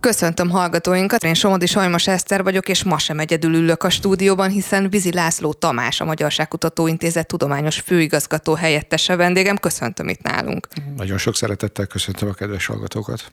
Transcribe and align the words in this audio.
Köszöntöm 0.00 0.50
hallgatóinkat, 0.50 1.24
én 1.24 1.34
Somodi 1.34 1.66
Sajmos 1.66 2.06
Eszter 2.06 2.42
vagyok, 2.42 2.68
és 2.68 2.84
ma 2.84 2.98
sem 2.98 3.18
egyedül 3.18 3.54
ülök 3.54 3.82
a 3.82 3.90
stúdióban, 3.90 4.50
hiszen 4.50 4.90
Vizi 4.90 5.12
László 5.12 5.52
Tamás, 5.52 6.00
a 6.00 6.04
Magyarságkutató 6.04 6.86
Intézet 6.86 7.26
tudományos 7.26 7.80
főigazgató 7.80 8.54
helyettese 8.54 9.16
vendégem. 9.16 9.56
Köszöntöm 9.56 10.08
itt 10.08 10.22
nálunk. 10.22 10.68
Nagyon 10.96 11.18
sok 11.18 11.36
szeretettel 11.36 11.86
köszöntöm 11.86 12.28
a 12.28 12.32
kedves 12.32 12.66
hallgatókat. 12.66 13.32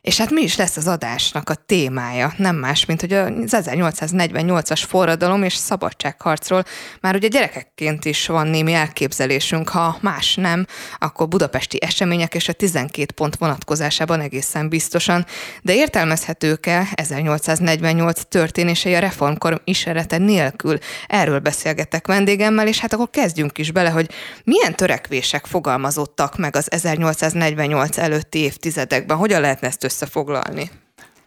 És 0.00 0.18
hát 0.18 0.30
mi 0.30 0.42
is 0.42 0.56
lesz 0.56 0.76
az 0.76 0.86
adásnak 0.86 1.50
a 1.50 1.54
témája? 1.54 2.32
Nem 2.36 2.56
más, 2.56 2.84
mint 2.84 3.00
hogy 3.00 3.12
az 3.12 3.32
1848-as 3.46 4.82
forradalom 4.88 5.42
és 5.42 5.54
szabadságharcról 5.54 6.64
már 7.00 7.14
ugye 7.14 7.28
gyerekekként 7.28 8.04
is 8.04 8.26
van 8.26 8.46
némi 8.46 8.72
elképzelésünk, 8.72 9.68
ha 9.68 9.98
más 10.00 10.34
nem, 10.34 10.66
akkor 10.98 11.28
budapesti 11.28 11.78
események 11.82 12.34
és 12.34 12.48
a 12.48 12.52
12 12.52 13.12
pont 13.14 13.36
vonatkozásában 13.36 14.20
egészen 14.20 14.68
biztosan. 14.68 15.26
De 15.62 15.74
értelmezhetők-e 15.74 16.88
1848 16.94 18.20
történései 18.28 18.94
a 18.94 18.98
reformkor 18.98 19.60
ismerete 19.64 20.18
nélkül? 20.18 20.78
Erről 21.06 21.38
beszélgetek 21.38 22.06
vendégemmel, 22.06 22.66
és 22.66 22.78
hát 22.78 22.92
akkor 22.92 23.10
kezdjünk 23.10 23.58
is 23.58 23.70
bele, 23.72 23.90
hogy 23.90 24.10
milyen 24.44 24.76
törekvések 24.76 25.46
fogalmazottak 25.46 26.38
meg 26.38 26.56
az 26.56 26.72
1848 26.72 27.98
előtti 27.98 28.38
évtizedekben, 28.38 29.16
hogyan 29.16 29.40
lehetne 29.60 29.68
ezt 29.68 29.84
összefoglalni? 29.84 30.70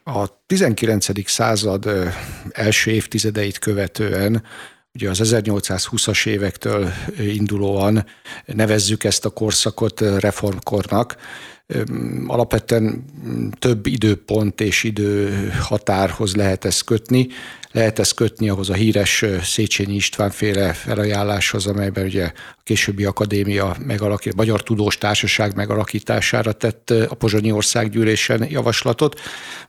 A 0.04 0.46
19. 0.46 1.30
század 1.30 1.90
első 2.52 2.92
évtizedeit 2.92 3.59
követően 3.59 4.44
ugye 4.94 5.09
az 5.09 5.20
1820-as 5.23 6.28
évektől 6.28 6.92
indulóan 7.18 8.06
nevezzük 8.46 9.04
ezt 9.04 9.26
a 9.26 9.30
korszakot 9.30 10.02
reformkornak. 10.02 11.16
Alapvetően 12.27 13.05
több 13.59 13.86
időpont 13.86 14.62
és 14.62 14.84
időhatárhoz 14.84 16.36
lehet 16.36 16.66
ezt 16.66 16.84
kötni 16.84 17.27
lehet 17.73 18.00
ezt 18.00 18.14
kötni 18.14 18.50
ahhoz 18.50 18.70
a 18.70 18.73
híres 18.73 19.25
Széchenyi 19.44 19.95
István 19.95 20.30
féle 20.30 20.73
felajánláshoz, 20.73 21.67
amelyben 21.67 22.06
ugye 22.06 22.23
a 22.25 22.61
későbbi 22.64 23.06
akadémia 23.06 23.75
megalakít, 23.86 24.36
Magyar 24.36 24.64
Tudós 24.64 24.98
Társaság 24.98 25.56
megalakítására 25.56 26.52
tett 26.52 26.89
a 26.89 27.16
Pozsonyi 27.16 27.52
Országgyűlésen 27.52 28.45
javaslatot, 28.50 29.20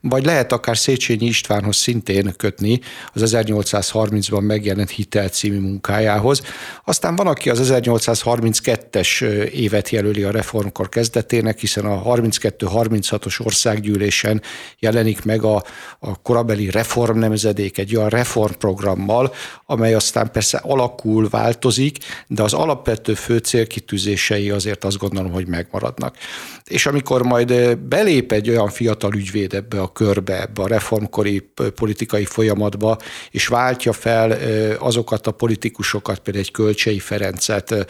vagy 0.00 0.24
lehet 0.24 0.52
akár 0.52 0.76
Széchenyi 0.76 1.26
Istvánhoz 1.26 1.76
szintén 1.76 2.32
kötni 2.36 2.80
az 3.12 3.34
1830-ban 3.36 4.42
megjelent 4.42 4.90
Hitel 4.90 5.28
című 5.28 5.58
munkájához. 5.58 6.42
Aztán 6.84 7.16
van, 7.16 7.26
aki 7.26 7.50
az 7.50 7.72
1832-es 7.72 9.20
évet 9.50 9.90
jelöli 9.90 10.22
a 10.22 10.30
reformkor 10.30 10.88
kezdetének, 10.88 11.58
hiszen 11.58 11.84
a 11.84 11.93
32-36-os 12.02 13.44
országgyűlésen 13.44 14.42
jelenik 14.78 15.24
meg 15.24 15.42
a, 15.42 15.64
a 15.98 16.22
korabeli 16.22 16.70
reformnemzedék 16.70 17.78
egy 17.78 17.96
olyan 17.96 18.08
reformprogrammal, 18.08 19.34
amely 19.66 19.94
aztán 19.94 20.30
persze 20.30 20.60
alakul, 20.62 21.28
változik, 21.28 21.98
de 22.26 22.42
az 22.42 22.52
alapvető 22.52 23.14
fő 23.14 23.38
célkitűzései 23.38 24.50
azért 24.50 24.84
azt 24.84 24.98
gondolom, 24.98 25.32
hogy 25.32 25.46
megmaradnak. 25.46 26.16
És 26.64 26.86
amikor 26.86 27.22
majd 27.22 27.78
belép 27.78 28.32
egy 28.32 28.50
olyan 28.50 28.68
fiatal 28.68 29.14
ügyvéd 29.14 29.54
ebbe 29.54 29.80
a 29.80 29.92
körbe, 29.92 30.40
ebbe 30.40 30.62
a 30.62 30.66
reformkori 30.66 31.50
politikai 31.74 32.24
folyamatba, 32.24 32.98
és 33.30 33.46
váltja 33.46 33.92
fel 33.92 34.38
azokat 34.78 35.26
a 35.26 35.30
politikusokat, 35.30 36.18
például 36.18 36.44
egy 36.44 36.50
Kölcsei 36.50 36.98
Ferencet 36.98 37.86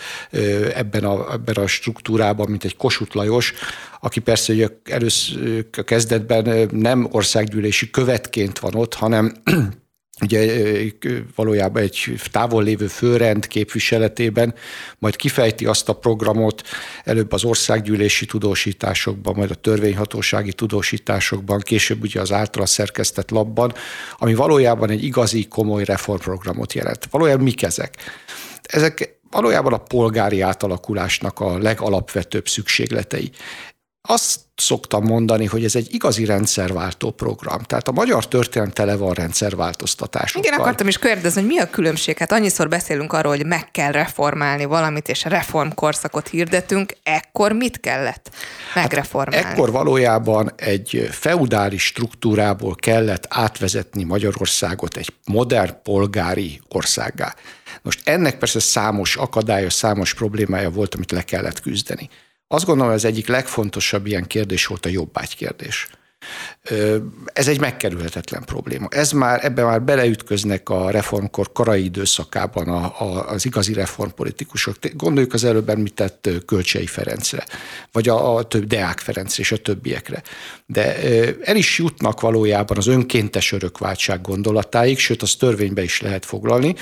ebben 0.74 1.04
a, 1.04 1.32
ebben 1.32 1.54
a 1.54 1.66
struktúrában, 1.66 2.50
mint 2.50 2.64
egy 2.64 2.76
Kossuth 2.76 3.16
Lajos, 3.16 3.54
aki 4.04 4.20
persze 4.20 4.52
ugye 4.52 4.68
először 4.84 5.66
a 5.72 5.82
kezdetben 5.82 6.68
nem 6.72 7.08
országgyűlési 7.10 7.90
követként 7.90 8.58
van 8.58 8.74
ott, 8.74 8.94
hanem 8.94 9.32
ugye 10.24 10.62
valójában 11.34 11.82
egy 11.82 12.20
távol 12.30 12.62
lévő 12.62 12.86
főrend 12.86 13.46
képviseletében, 13.46 14.54
majd 14.98 15.16
kifejti 15.16 15.66
azt 15.66 15.88
a 15.88 15.92
programot 15.92 16.62
előbb 17.04 17.32
az 17.32 17.44
országgyűlési 17.44 18.26
tudósításokban, 18.26 19.34
majd 19.36 19.50
a 19.50 19.54
törvényhatósági 19.54 20.52
tudósításokban, 20.52 21.60
később 21.60 22.02
ugye 22.02 22.20
az 22.20 22.32
általa 22.32 22.66
szerkesztett 22.66 23.30
labban, 23.30 23.72
ami 24.18 24.34
valójában 24.34 24.90
egy 24.90 25.04
igazi, 25.04 25.48
komoly 25.48 25.84
reformprogramot 25.84 26.72
jelent. 26.72 27.06
Valójában 27.10 27.44
mik 27.44 27.62
ezek? 27.62 27.96
Ezek 28.62 29.18
valójában 29.30 29.72
a 29.72 29.78
polgári 29.78 30.40
átalakulásnak 30.40 31.40
a 31.40 31.58
legalapvetőbb 31.58 32.48
szükségletei. 32.48 33.30
Azt 34.08 34.40
szoktam 34.56 35.04
mondani, 35.04 35.46
hogy 35.46 35.64
ez 35.64 35.74
egy 35.74 35.94
igazi 35.94 36.24
rendszerváltó 36.24 37.10
program. 37.10 37.62
Tehát 37.62 37.88
a 37.88 37.92
magyar 37.92 38.28
történelem 38.28 38.72
tele 38.72 38.96
van 38.96 39.12
rendszerváltoztatásokkal. 39.12 40.42
Igen, 40.42 40.60
akartam 40.60 40.88
is 40.88 40.98
kérdezni, 40.98 41.40
hogy 41.40 41.50
mi 41.50 41.58
a 41.58 41.70
különbség? 41.70 42.18
Hát 42.18 42.32
annyiszor 42.32 42.68
beszélünk 42.68 43.12
arról, 43.12 43.36
hogy 43.36 43.46
meg 43.46 43.70
kell 43.70 43.92
reformálni 43.92 44.64
valamit, 44.64 45.08
és 45.08 45.24
reformkorszakot 45.24 46.28
hirdetünk. 46.28 46.92
Ekkor 47.02 47.52
mit 47.52 47.80
kellett 47.80 48.30
megreformálni? 48.74 49.44
Hát 49.44 49.52
ekkor 49.52 49.70
valójában 49.70 50.52
egy 50.56 51.08
feudális 51.10 51.84
struktúrából 51.84 52.74
kellett 52.74 53.26
átvezetni 53.28 54.04
Magyarországot 54.04 54.96
egy 54.96 55.12
modern 55.26 55.76
polgári 55.82 56.60
országá. 56.68 57.34
Most 57.82 58.08
ennek 58.08 58.38
persze 58.38 58.60
számos 58.60 59.16
akadálya, 59.16 59.70
számos 59.70 60.14
problémája 60.14 60.70
volt, 60.70 60.94
amit 60.94 61.10
le 61.10 61.22
kellett 61.22 61.60
küzdeni. 61.60 62.08
Azt 62.54 62.66
gondolom, 62.66 62.92
az 62.92 63.04
egyik 63.04 63.26
legfontosabb 63.26 64.06
ilyen 64.06 64.26
kérdés 64.26 64.66
volt 64.66 64.86
a 64.86 64.88
jobbágy 64.88 65.36
kérdés. 65.36 65.88
Ez 67.32 67.48
egy 67.48 67.60
megkerülhetetlen 67.60 68.42
probléma. 68.44 68.86
Ez 68.90 69.12
már, 69.12 69.44
ebben 69.44 69.64
már 69.64 69.82
beleütköznek 69.82 70.68
a 70.68 70.90
reformkor 70.90 71.52
korai 71.52 71.84
időszakában 71.84 72.68
a, 72.68 72.84
a, 72.98 73.28
az 73.28 73.44
igazi 73.46 73.72
reformpolitikusok. 73.72 74.76
Gondoljuk 74.94 75.32
az 75.32 75.44
előbb 75.44 75.68
említett 75.68 76.28
Kölcsei 76.46 76.86
Ferencre, 76.86 77.46
vagy 77.92 78.08
a, 78.08 78.36
a 78.36 78.42
több 78.42 78.64
Deák 78.64 78.98
Ferencre 78.98 79.42
és 79.42 79.52
a 79.52 79.56
többiekre. 79.56 80.22
De 80.66 81.02
el 81.42 81.56
is 81.56 81.78
jutnak 81.78 82.20
valójában 82.20 82.76
az 82.76 82.86
önkéntes 82.86 83.52
örökváltság 83.52 84.20
gondolatáig, 84.20 84.98
sőt, 84.98 85.22
az 85.22 85.34
törvénybe 85.34 85.82
is 85.82 86.00
lehet 86.00 86.24
foglalni, 86.24 86.74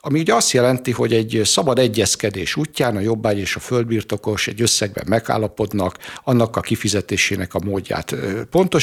ami 0.00 0.20
ugye 0.20 0.34
azt 0.34 0.52
jelenti, 0.52 0.90
hogy 0.90 1.12
egy 1.12 1.40
szabad 1.44 1.78
egyezkedés 1.78 2.56
útján 2.56 2.96
a 2.96 3.00
jobbágy 3.00 3.38
és 3.38 3.56
a 3.56 3.60
földbirtokos 3.60 4.46
egy 4.46 4.62
összegben 4.62 5.04
megállapodnak, 5.08 5.98
annak 6.24 6.56
a 6.56 6.60
kifizetésének 6.60 7.54
a 7.54 7.60
módját 7.64 8.14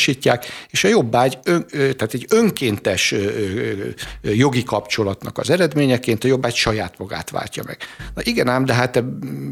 pontosítják, 0.05 0.45
és 0.69 0.83
a 0.83 0.87
jobbágy, 0.87 1.39
tehát 1.69 2.13
egy 2.13 2.25
önkéntes 2.29 3.13
jogi 4.21 4.63
kapcsolatnak 4.63 5.37
az 5.37 5.49
eredményeként 5.49 6.23
a 6.23 6.27
jobbágy 6.27 6.55
saját 6.55 6.97
magát 6.97 7.29
váltja 7.29 7.63
meg. 7.65 7.77
Na 8.15 8.21
igen 8.23 8.47
ám, 8.47 8.65
de 8.65 8.73
hát 8.73 9.03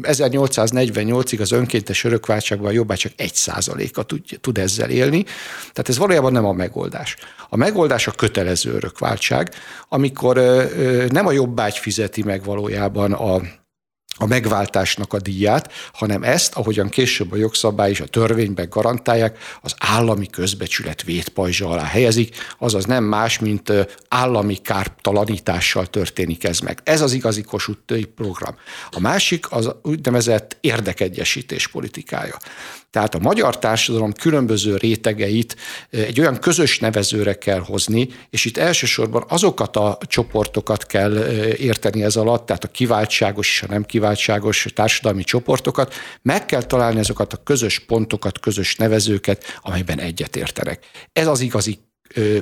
1848-ig 0.02 1.40
az 1.40 1.52
önkéntes 1.52 2.04
örökváltságban 2.04 2.68
a 2.68 2.72
jobbágy 2.72 2.98
csak 2.98 3.12
egy 3.16 3.34
százaléka 3.34 4.02
tud, 4.02 4.22
tud 4.40 4.58
ezzel 4.58 4.90
élni, 4.90 5.22
tehát 5.72 5.88
ez 5.88 5.98
valójában 5.98 6.32
nem 6.32 6.44
a 6.44 6.52
megoldás. 6.52 7.16
A 7.48 7.56
megoldás 7.56 8.06
a 8.06 8.12
kötelező 8.12 8.72
örökváltság, 8.72 9.50
amikor 9.88 10.36
nem 11.08 11.26
a 11.26 11.32
jobbágy 11.32 11.78
fizeti 11.78 12.22
meg 12.22 12.44
valójában 12.44 13.12
a 13.12 13.40
a 14.16 14.26
megváltásnak 14.26 15.12
a 15.12 15.20
díját, 15.20 15.72
hanem 15.92 16.22
ezt, 16.22 16.54
ahogyan 16.54 16.88
később 16.88 17.32
a 17.32 17.36
jogszabály 17.36 17.90
és 17.90 18.00
a 18.00 18.06
törvényben 18.06 18.68
garantálják, 18.70 19.38
az 19.62 19.74
állami 19.78 20.26
közbecsület 20.26 21.02
vétpajzsa 21.02 21.68
alá 21.68 21.84
helyezik, 21.84 22.36
azaz 22.58 22.84
nem 22.84 23.04
más, 23.04 23.38
mint 23.38 23.72
állami 24.08 24.56
kártalanítással 24.56 25.86
történik 25.86 26.44
ez 26.44 26.58
meg. 26.58 26.80
Ez 26.84 27.00
az 27.00 27.12
igazi 27.12 27.42
kossuth 27.42 28.00
program. 28.16 28.56
A 28.90 29.00
másik 29.00 29.52
az 29.52 29.70
úgynevezett 29.82 30.56
érdekegyesítés 30.60 31.68
politikája. 31.68 32.36
Tehát 32.94 33.14
a 33.14 33.18
magyar 33.18 33.58
társadalom 33.58 34.12
különböző 34.12 34.76
rétegeit 34.76 35.56
egy 35.90 36.20
olyan 36.20 36.38
közös 36.38 36.78
nevezőre 36.78 37.38
kell 37.38 37.58
hozni, 37.58 38.08
és 38.30 38.44
itt 38.44 38.56
elsősorban 38.56 39.24
azokat 39.28 39.76
a 39.76 39.98
csoportokat 40.06 40.86
kell 40.86 41.12
érteni 41.56 42.02
ez 42.02 42.16
alatt, 42.16 42.46
tehát 42.46 42.64
a 42.64 42.68
kiváltságos 42.68 43.48
és 43.48 43.62
a 43.62 43.66
nem 43.66 43.82
kiváltságos 43.82 44.03
társadalmi 44.74 45.24
csoportokat, 45.24 45.94
meg 46.22 46.46
kell 46.46 46.62
találni 46.62 46.98
azokat 46.98 47.32
a 47.32 47.42
közös 47.42 47.78
pontokat, 47.78 48.40
közös 48.40 48.76
nevezőket, 48.76 49.60
amelyben 49.60 49.98
egyet 49.98 50.36
értenek. 50.36 50.86
Ez 51.12 51.26
az 51.26 51.40
igazi 51.40 51.78
ö, 52.14 52.38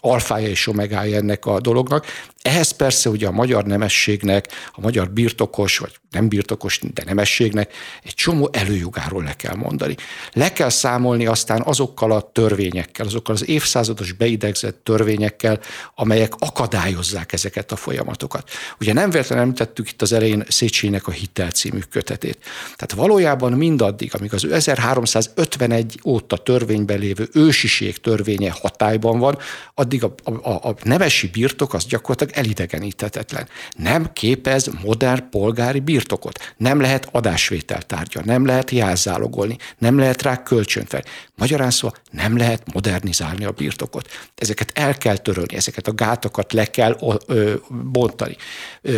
alfája 0.00 0.48
és 0.48 0.66
omegája 0.66 1.16
ennek 1.16 1.46
a 1.46 1.60
dolognak. 1.60 2.06
Ehhez 2.42 2.70
persze 2.70 3.08
ugye 3.08 3.26
a 3.26 3.30
magyar 3.30 3.64
nemességnek, 3.64 4.48
a 4.72 4.80
magyar 4.80 5.10
birtokos, 5.10 5.78
vagy 5.78 5.92
nem 6.10 6.28
birtokos, 6.28 6.80
de 6.94 7.02
nemességnek 7.06 7.72
egy 8.04 8.14
csomó 8.14 8.48
előjogáról 8.52 9.22
le 9.22 9.32
kell 9.32 9.54
mondani. 9.54 9.94
Le 10.32 10.52
kell 10.52 10.68
számolni 10.68 11.26
aztán 11.26 11.62
azokkal 11.64 12.12
a 12.12 12.30
törvényekkel, 12.32 13.06
azokkal 13.06 13.34
az 13.34 13.48
évszázados 13.48 14.12
beidegzett 14.12 14.80
törvényekkel, 14.84 15.60
amelyek 15.94 16.32
akadályozzák 16.38 17.32
ezeket 17.32 17.72
a 17.72 17.76
folyamatokat. 17.76 18.50
Ugye 18.80 18.92
nem 18.92 19.10
véletlenül 19.10 19.44
említettük 19.44 19.90
itt 19.90 20.02
az 20.02 20.12
elején 20.12 20.44
Széchenyinek 20.48 21.06
a 21.06 21.10
Hitel 21.10 21.50
című 21.50 21.80
kötetét. 21.90 22.38
Tehát 22.76 22.92
valójában 22.92 23.52
mindaddig, 23.52 24.14
amíg 24.14 24.34
az 24.34 24.44
1351 24.44 26.00
óta 26.04 26.36
törvényben 26.36 26.98
lévő 26.98 27.28
ősiség 27.32 27.98
törvénye 27.98 28.50
hatályban 28.88 29.18
van, 29.18 29.38
addig 29.74 30.04
a, 30.04 30.14
a, 30.24 30.68
a 30.68 30.74
nemesi 30.82 31.28
birtok 31.28 31.74
az 31.74 31.84
gyakorlatilag 31.84 32.44
elidegeníthetetlen. 32.44 33.48
Nem 33.76 34.12
képez 34.12 34.70
modern 34.84 35.30
polgári 35.30 35.80
birtokot. 35.80 36.54
Nem 36.56 36.80
lehet 36.80 37.08
adásvételtárgya, 37.12 38.20
nem 38.24 38.46
lehet 38.46 38.70
jelzálogolni, 38.70 39.56
nem 39.78 39.98
lehet 39.98 40.22
rá 40.22 40.42
kölcsönt 40.42 40.88
fel. 40.88 41.02
Magyarán 41.36 41.70
szóval 41.70 41.96
nem 42.10 42.36
lehet 42.36 42.72
modernizálni 42.72 43.44
a 43.44 43.50
birtokot. 43.50 44.08
Ezeket 44.34 44.70
el 44.74 44.98
kell 44.98 45.16
törölni, 45.16 45.56
ezeket 45.56 45.86
a 45.86 45.92
gátakat 45.94 46.52
le 46.52 46.64
kell 46.64 46.96
ö, 47.26 47.54
bontani. 47.92 48.36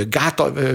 Gáta, 0.09 0.53
ö, 0.55 0.75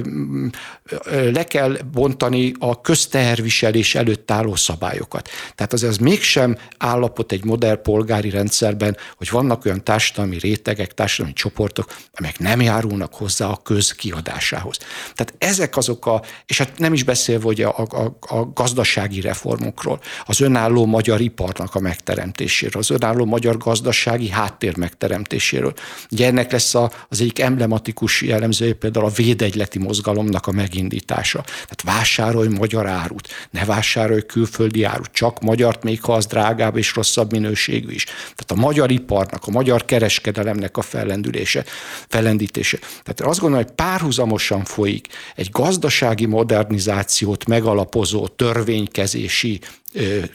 ö, 1.05 1.31
le 1.31 1.43
kell 1.43 1.77
bontani 1.91 2.53
a 2.59 2.81
közteherviselés 2.81 3.95
előtt 3.95 4.31
álló 4.31 4.55
szabályokat. 4.55 5.29
Tehát 5.55 5.73
az, 5.73 5.83
az 5.83 5.97
mégsem 5.97 6.57
állapot 6.77 7.31
egy 7.31 7.43
modern 7.43 7.81
polgári 7.81 8.29
rendszerben, 8.29 8.94
hogy 9.17 9.29
vannak 9.29 9.65
olyan 9.65 9.83
társadalmi 9.83 10.37
rétegek, 10.37 10.93
társadalmi 10.93 11.33
csoportok, 11.33 11.95
amelyek 12.13 12.39
nem 12.39 12.61
járulnak 12.61 13.13
hozzá 13.13 13.47
a 13.47 13.61
köz 13.63 13.91
kiadásához. 13.91 14.77
Tehát 15.13 15.33
ezek 15.37 15.77
azok 15.77 16.05
a, 16.05 16.21
és 16.45 16.57
hát 16.57 16.77
nem 16.77 16.93
is 16.93 17.03
beszélve 17.03 17.43
hogy 17.45 17.61
a, 17.61 17.77
a, 17.77 18.17
a 18.19 18.51
gazdasági 18.53 19.21
reformokról, 19.21 19.99
az 20.25 20.39
önálló 20.39 20.85
magyar 20.85 21.21
iparnak 21.21 21.75
a 21.75 21.79
megteremtéséről, 21.79 22.81
az 22.81 22.89
önálló 22.89 23.25
magyar 23.25 23.57
gazdasági 23.57 24.29
háttér 24.29 24.77
megteremtéséről. 24.77 25.73
Ugye 26.11 26.27
ennek 26.27 26.51
lesz 26.51 26.75
a, 26.75 26.91
az 27.09 27.21
egyik 27.21 27.39
emblematikus 27.39 28.21
jellemzője 28.21 28.73
például 28.73 29.05
a 29.05 29.09
védegyleti 29.09 29.79
mozgalomnak 29.79 30.47
a 30.47 30.51
megindítása. 30.51 31.41
Tehát 31.41 31.97
vásárolj 31.97 32.47
magyar 32.47 32.87
árut, 32.87 33.27
ne 33.51 33.65
vásárolj 33.65 34.25
külföldi 34.25 34.83
árut, 34.83 35.11
csak 35.11 35.41
magyart, 35.41 35.83
még 35.83 36.01
ha 36.01 36.13
az 36.13 36.25
drágább 36.25 36.77
és 36.77 36.95
rosszabb 36.95 37.31
minőségű 37.31 37.91
is. 37.91 38.03
Tehát 38.05 38.51
a 38.51 38.55
magyar 38.55 38.84
iparnak, 38.91 39.47
a 39.47 39.51
magyar 39.51 39.85
kereskedelemnek 39.85 40.77
a 40.77 40.81
fellendülése, 40.81 41.65
fellendítése. 42.07 42.77
Tehát 42.77 43.21
azt 43.21 43.39
gondolom, 43.39 43.65
hogy 43.65 43.75
párhuzamosan 43.75 44.63
folyik 44.63 45.07
egy 45.35 45.49
gazdasági 45.51 46.25
modernizációt 46.25 47.45
megalapozó 47.45 48.27
törvénykezési 48.27 49.59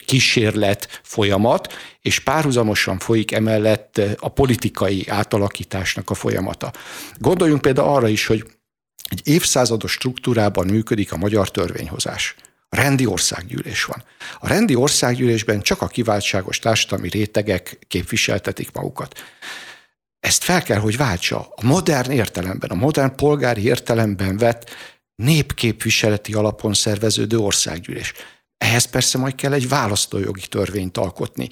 kísérlet 0.07 1.01
folyamat, 1.03 1.73
és 2.01 2.19
párhuzamosan 2.19 2.99
folyik 2.99 3.33
emellett 3.33 4.01
a 4.19 4.29
politikai 4.29 5.05
átalakításnak 5.09 6.11
a 6.11 6.15
folyamata. 6.15 6.73
Gondoljunk 7.19 7.61
például 7.61 7.89
arra 7.89 8.09
is, 8.09 8.27
hogy 8.27 8.45
egy 9.09 9.21
évszázados 9.25 9.93
struktúrában 9.93 10.67
működik 10.67 11.13
a 11.13 11.17
magyar 11.17 11.51
törvényhozás. 11.51 12.35
Rendi 12.71 13.07
országgyűlés 13.07 13.85
van. 13.85 14.05
A 14.41 14.49
rendi 14.49 14.75
országgyűlésben 14.75 15.61
csak 15.61 15.83
a 15.83 15.87
kiváltságos 15.87 16.59
társadalmi 16.59 17.09
rétegek 17.09 17.79
képviseltetik 17.89 18.73
magukat. 18.73 19.25
Ezt 20.21 20.45
fel 20.45 20.63
kell, 20.63 20.79
hogy 20.79 20.97
váltsa. 20.97 21.49
A 21.55 21.67
modern 21.67 22.11
értelemben, 22.11 22.71
a 22.71 22.75
modern 22.75 23.15
polgári 23.15 23.63
értelemben 23.63 24.37
vett 24.37 24.71
népképviseleti 25.15 26.35
alapon 26.35 26.75
szerveződő 26.75 27.39
országgyűlés. 27.39 28.13
Ehhez 28.59 28.85
persze 28.85 29.19
majd 29.19 29.35
kell 29.35 29.53
egy 29.53 29.69
választójogi 29.69 30.47
törvényt 30.47 30.97
alkotni. 30.97 31.49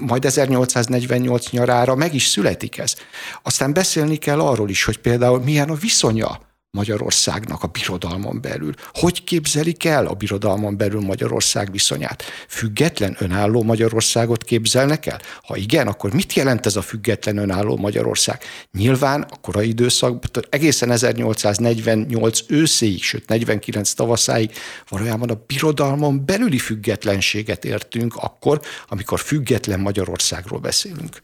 Majd 0.00 0.24
1848 0.24 1.50
nyarára 1.50 1.94
meg 1.94 2.14
is 2.14 2.26
születik 2.26 2.78
ez. 2.78 2.94
Aztán 3.42 3.72
beszélni 3.72 4.16
kell 4.16 4.40
arról 4.40 4.70
is, 4.70 4.84
hogy 4.84 4.98
például 4.98 5.40
milyen 5.40 5.70
a 5.70 5.74
viszonya 5.74 6.49
Magyarországnak 6.72 7.62
a 7.62 7.66
birodalmon 7.66 8.40
belül. 8.40 8.74
Hogy 8.92 9.24
képzelik 9.24 9.84
el 9.84 10.06
a 10.06 10.14
birodalmon 10.14 10.76
belül 10.76 11.00
Magyarország 11.00 11.72
viszonyát? 11.72 12.22
Független 12.48 13.16
önálló 13.18 13.62
Magyarországot 13.62 14.44
képzelnek 14.44 15.06
el? 15.06 15.20
Ha 15.42 15.56
igen, 15.56 15.86
akkor 15.86 16.12
mit 16.12 16.32
jelent 16.32 16.66
ez 16.66 16.76
a 16.76 16.82
független 16.82 17.36
önálló 17.36 17.76
Magyarország? 17.76 18.42
Nyilván 18.72 19.22
a 19.22 19.36
korai 19.40 19.68
időszakban, 19.68 20.44
egészen 20.48 20.90
1848 20.90 22.40
őszéig, 22.48 23.02
sőt 23.02 23.28
49 23.28 23.92
tavaszáig 23.92 24.52
valójában 24.88 25.30
a 25.30 25.42
birodalmon 25.46 26.24
belüli 26.24 26.58
függetlenséget 26.58 27.64
értünk 27.64 28.16
akkor, 28.16 28.60
amikor 28.88 29.20
független 29.20 29.80
Magyarországról 29.80 30.58
beszélünk. 30.58 31.20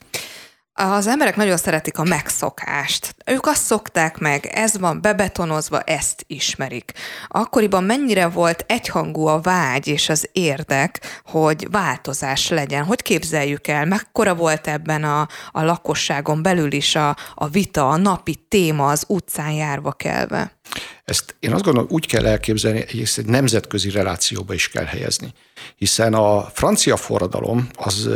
Az 0.78 1.06
emberek 1.06 1.36
nagyon 1.36 1.56
szeretik 1.56 1.98
a 1.98 2.04
megszokást. 2.04 3.14
Ők 3.26 3.46
azt 3.46 3.64
szokták 3.64 4.18
meg, 4.18 4.46
ez 4.46 4.78
van 4.78 5.00
bebetonozva, 5.00 5.80
ezt 5.80 6.24
ismerik. 6.26 6.92
Akkoriban 7.28 7.84
mennyire 7.84 8.28
volt 8.28 8.64
egyhangú 8.68 9.26
a 9.26 9.40
vágy 9.40 9.86
és 9.86 10.08
az 10.08 10.28
érdek, 10.32 11.22
hogy 11.24 11.66
változás 11.70 12.48
legyen? 12.48 12.84
Hogy 12.84 13.02
képzeljük 13.02 13.66
el? 13.66 13.86
Mekkora 13.86 14.34
volt 14.34 14.66
ebben 14.66 15.04
a, 15.04 15.28
a 15.50 15.62
lakosságon 15.62 16.42
belül 16.42 16.72
is 16.72 16.94
a, 16.94 17.16
a 17.34 17.48
vita, 17.48 17.88
a 17.88 17.96
napi 17.96 18.34
téma 18.48 18.88
az 18.88 19.04
utcán 19.08 19.52
járva 19.52 19.92
kelve? 19.92 20.58
Ezt 21.04 21.36
én 21.40 21.52
azt 21.52 21.64
gondolom, 21.64 21.88
úgy 21.90 22.06
kell 22.06 22.26
elképzelni, 22.26 22.84
ezt 23.02 23.18
egy 23.18 23.26
nemzetközi 23.26 23.90
relációba 23.90 24.54
is 24.54 24.68
kell 24.68 24.84
helyezni. 24.84 25.32
Hiszen 25.76 26.14
a 26.14 26.42
francia 26.42 26.96
forradalom 26.96 27.68
az 27.74 28.08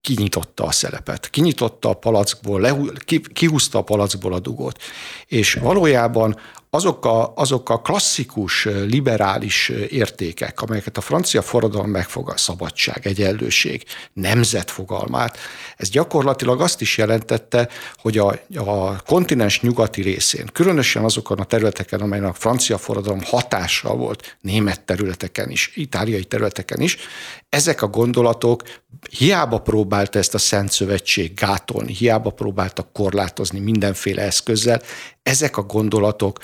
kinyitotta 0.00 0.64
a 0.64 0.72
szelepet, 0.72 1.30
kinyitotta 1.30 1.88
a 1.88 1.94
palackból, 1.94 2.92
kihúzta 3.32 3.78
a 3.78 3.82
palackból 3.82 4.32
a 4.32 4.38
dugót. 4.38 4.78
És 5.26 5.54
valójában 5.54 6.36
azok 6.70 7.04
a, 7.04 7.32
azok 7.34 7.70
a 7.70 7.80
klasszikus 7.80 8.64
liberális 8.64 9.68
értékek, 9.88 10.62
amelyeket 10.62 10.96
a 10.96 11.00
francia 11.00 11.42
forradalom 11.42 11.90
megfogad, 11.90 12.38
szabadság, 12.38 13.06
egyenlőség, 13.06 13.84
nemzet 14.12 14.70
fogalmát, 14.70 15.38
ez 15.76 15.88
gyakorlatilag 15.88 16.60
azt 16.60 16.80
is 16.80 16.96
jelentette, 16.96 17.68
hogy 17.96 18.18
a, 18.18 18.40
a 18.54 19.02
kontinens 19.02 19.60
nyugati 19.60 20.02
részén, 20.02 20.46
különösen 20.52 21.04
azokon 21.04 21.38
a 21.38 21.44
területeken, 21.44 22.00
amelyen 22.00 22.24
a 22.24 22.32
francia 22.32 22.78
forradalom 22.78 23.22
hatással 23.22 23.96
volt, 23.96 24.36
német 24.40 24.80
területeken 24.84 25.50
is, 25.50 25.72
itáliai 25.74 26.24
területeken 26.24 26.80
is, 26.80 26.96
ezek 27.48 27.82
a 27.82 27.86
gondolatok 27.86 28.62
hiába 29.10 29.58
próbálta 29.58 30.18
ezt 30.18 30.34
a 30.34 30.38
Szent 30.38 30.70
Szövetség 30.70 31.34
gátolni, 31.34 31.92
hiába 31.92 32.30
próbáltak 32.30 32.92
korlátozni 32.92 33.58
mindenféle 33.58 34.22
eszközzel, 34.22 34.82
ezek 35.22 35.56
a 35.56 35.62
gondolatok 35.62 36.38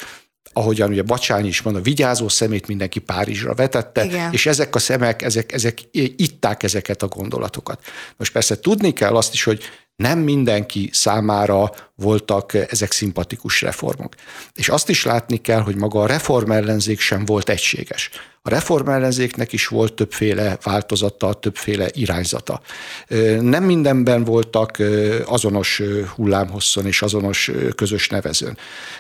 ahogyan 0.55 0.91
ugye 0.91 1.03
Bacsányi 1.03 1.49
is 1.49 1.63
mondta, 1.63 1.83
vigyázó 1.83 2.29
szemét 2.29 2.67
mindenki 2.67 2.99
Párizsra 2.99 3.55
vetette, 3.55 4.05
Igen. 4.05 4.33
és 4.33 4.47
ezek 4.47 4.75
a 4.75 4.79
szemek, 4.79 5.23
ezek, 5.23 5.53
ezek 5.53 5.79
itták 6.17 6.63
ezeket 6.63 7.03
a 7.03 7.07
gondolatokat. 7.09 7.85
Most 8.17 8.33
persze 8.33 8.59
tudni 8.61 8.93
kell 8.93 9.17
azt 9.17 9.33
is, 9.33 9.45
hogy 9.45 9.63
nem 9.97 10.19
mindenki 10.19 10.91
számára 10.93 11.73
voltak 11.97 12.55
ezek 12.55 12.93
szimpatikus 12.93 13.63
reformok. 13.63 14.15
És 14.55 14.69
azt 14.69 14.89
is 14.89 15.05
látni 15.05 15.37
kell, 15.37 15.61
hogy 15.61 15.77
maga 15.77 16.01
a 16.01 16.07
reformellenzék 16.07 17.01
sem 17.01 17.25
volt 17.25 17.49
egységes. 17.49 18.11
A 18.47 18.51
reformellenzéknek 18.51 19.53
is 19.53 19.67
volt 19.67 19.95
többféle 19.95 20.59
változata, 20.63 21.33
többféle 21.33 21.89
irányzata. 21.93 22.61
Nem 23.41 23.65
mindenben 23.65 24.25
voltak 24.25 24.83
azonos 25.25 25.83
hullámhosszon 26.15 26.87
és 26.87 27.03
azonos 27.03 27.51
közös 27.75 28.09
nevezőn. 28.09 28.59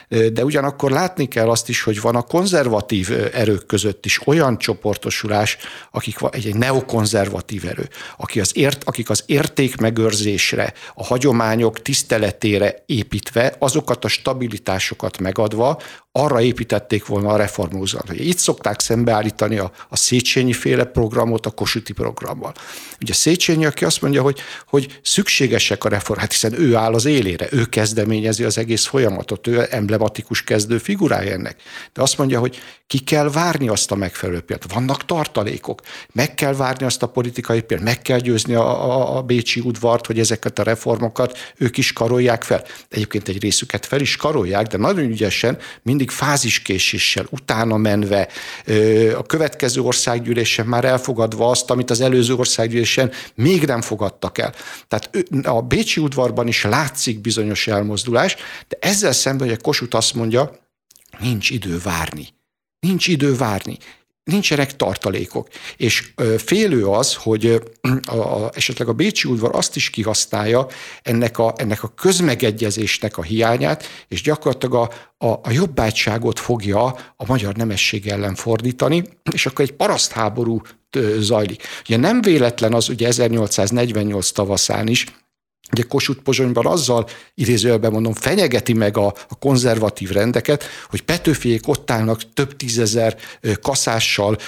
De 0.08 0.44
ugyanakkor 0.44 0.90
látni 0.90 1.28
kell 1.28 1.48
azt 1.48 1.68
is, 1.68 1.82
hogy 1.82 2.00
van 2.00 2.16
a 2.16 2.22
konzervatív 2.22 3.10
erők 3.32 3.66
között 3.66 4.04
is 4.04 4.26
olyan 4.26 4.58
csoportosulás, 4.58 5.56
akik 5.90 6.16
egy, 6.30 6.46
egy 6.46 6.56
neokonzervatív 6.56 7.64
erő, 7.66 7.88
aki 8.16 8.40
az 8.40 8.56
ért, 8.56 8.84
akik 8.84 9.10
az 9.10 9.22
értékmegőrzésre, 9.26 10.72
a 10.94 11.04
hagyományok 11.04 11.82
tiszteletére 11.82 12.83
építve, 12.86 13.56
azokat 13.58 14.04
a 14.04 14.08
stabilitásokat 14.08 15.18
megadva, 15.18 15.80
arra 16.12 16.40
építették 16.40 17.06
volna 17.06 17.28
a 17.28 17.36
reformózat. 17.36 18.12
Itt 18.12 18.38
szokták 18.38 18.80
szembeállítani 18.80 19.58
a, 19.58 19.72
a 19.88 19.96
Széchenyi 19.96 20.52
féle 20.52 20.84
programot 20.84 21.46
a 21.46 21.50
Kosuti 21.50 21.92
programmal. 21.92 22.52
Ugye 23.00 23.12
Széchenyi, 23.12 23.66
aki 23.66 23.84
azt 23.84 24.02
mondja, 24.02 24.22
hogy, 24.22 24.40
hogy 24.66 25.00
szükségesek 25.02 25.84
a 25.84 25.88
reform, 25.88 26.20
hát 26.20 26.32
hiszen 26.32 26.60
ő 26.60 26.74
áll 26.74 26.94
az 26.94 27.04
élére, 27.04 27.46
ő 27.50 27.64
kezdeményezi 27.64 28.44
az 28.44 28.58
egész 28.58 28.84
folyamatot, 28.84 29.46
ő 29.46 29.66
emblematikus 29.70 30.42
kezdő 30.42 30.78
figurája 30.78 31.32
ennek. 31.32 31.56
De 31.92 32.02
azt 32.02 32.18
mondja, 32.18 32.40
hogy 32.40 32.58
ki 32.86 32.98
kell 32.98 33.30
várni 33.30 33.68
azt 33.68 33.90
a 33.90 33.94
megfelelő 33.94 34.40
példát. 34.40 34.72
Vannak 34.72 35.04
tartalékok, 35.04 35.80
meg 36.12 36.34
kell 36.34 36.54
várni 36.54 36.86
azt 36.86 37.02
a 37.02 37.06
politikai 37.06 37.62
példát, 37.62 37.86
meg 37.86 38.02
kell 38.02 38.18
győzni 38.18 38.54
a, 38.54 38.84
a, 38.90 39.16
a 39.16 39.22
Bécsi 39.22 39.60
udvart, 39.60 40.06
hogy 40.06 40.18
ezeket 40.18 40.58
a 40.58 40.62
reformokat 40.62 41.38
ők 41.56 41.76
is 41.76 41.92
karolják 41.92 42.42
fel. 42.42 42.64
Egyébként 42.88 43.28
egy 43.28 43.42
részüket 43.42 43.86
fel 43.86 44.00
is 44.00 44.16
karolják, 44.16 44.66
de 44.66 44.76
nagyon 44.76 45.10
ügyesen, 45.10 45.58
mindig 45.82 46.10
fáziskéséssel, 46.10 47.26
utána 47.30 47.76
menve, 47.76 48.28
a 49.16 49.22
következő 49.22 49.80
országgyűlésen 49.80 50.66
már 50.66 50.84
elfogadva 50.84 51.50
azt, 51.50 51.70
amit 51.70 51.90
az 51.90 52.00
előző 52.00 52.34
országgyűlésen 52.34 53.12
még 53.34 53.64
nem 53.64 53.80
fogadtak 53.80 54.38
el. 54.38 54.54
Tehát 54.88 55.10
a 55.42 55.62
Bécsi 55.62 56.00
udvarban 56.00 56.46
is 56.46 56.62
látszik 56.62 57.20
bizonyos 57.20 57.66
elmozdulás, 57.66 58.36
de 58.68 58.76
ezzel 58.80 59.12
szemben, 59.12 59.46
hogy 59.48 59.56
a 59.58 59.62
Kossuth 59.62 59.96
azt 59.96 60.14
mondja, 60.14 60.58
nincs 61.18 61.50
idő 61.50 61.78
várni. 61.78 62.28
Nincs 62.80 63.06
idő 63.06 63.36
várni 63.36 63.78
nincsenek 64.24 64.76
tartalékok. 64.76 65.48
És 65.76 66.12
félő 66.38 66.86
az, 66.86 67.14
hogy 67.14 67.62
a, 68.02 68.14
a, 68.14 68.50
esetleg 68.54 68.88
a 68.88 68.92
Bécsi 68.92 69.28
udvar 69.28 69.50
azt 69.54 69.76
is 69.76 69.90
kihasználja 69.90 70.66
ennek 71.02 71.38
a, 71.38 71.52
ennek 71.56 71.82
a 71.82 71.92
közmegegyezésnek 71.94 73.18
a 73.18 73.22
hiányát, 73.22 73.88
és 74.08 74.22
gyakorlatilag 74.22 74.74
a, 74.74 75.26
a, 75.26 75.40
a 75.42 75.50
jobbágyságot 75.50 76.38
fogja 76.38 76.84
a 77.16 77.26
magyar 77.26 77.54
nemesség 77.54 78.06
ellen 78.06 78.34
fordítani, 78.34 79.04
és 79.32 79.46
akkor 79.46 79.64
egy 79.64 79.72
parasztháború 79.72 80.60
zajlik. 81.18 81.62
Ugye 81.80 81.96
nem 81.96 82.22
véletlen 82.22 82.74
az 82.74 82.88
ugye 82.88 83.06
1848 83.06 84.30
tavaszán 84.30 84.86
is, 84.86 85.06
Ugye 85.74 85.82
Kossuth 85.82 86.22
Pozsonyban 86.22 86.66
azzal, 86.66 87.08
idézőjelben 87.34 87.92
mondom, 87.92 88.12
fenyegeti 88.12 88.72
meg 88.72 88.96
a, 88.96 89.06
a 89.06 89.38
konzervatív 89.38 90.10
rendeket, 90.10 90.64
hogy 90.88 91.02
Petőfiék 91.02 91.68
ott 91.68 91.90
állnak 91.90 92.32
több 92.34 92.56
tízezer 92.56 93.16
kaszással 93.62 94.38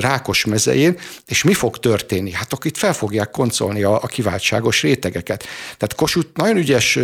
rákos 0.00 0.44
mezején, 0.44 0.98
és 1.26 1.42
mi 1.42 1.52
fog 1.52 1.78
történni? 1.78 2.32
Hát 2.32 2.52
akkor 2.52 2.66
itt 2.66 2.76
fel 2.76 2.92
fogják 2.92 3.30
koncolni 3.30 3.82
a, 3.82 4.02
a 4.02 4.06
kiváltságos 4.06 4.82
rétegeket. 4.82 5.42
Tehát 5.64 5.94
Kossuth 5.94 6.28
nagyon 6.34 6.56
ügyes 6.56 6.98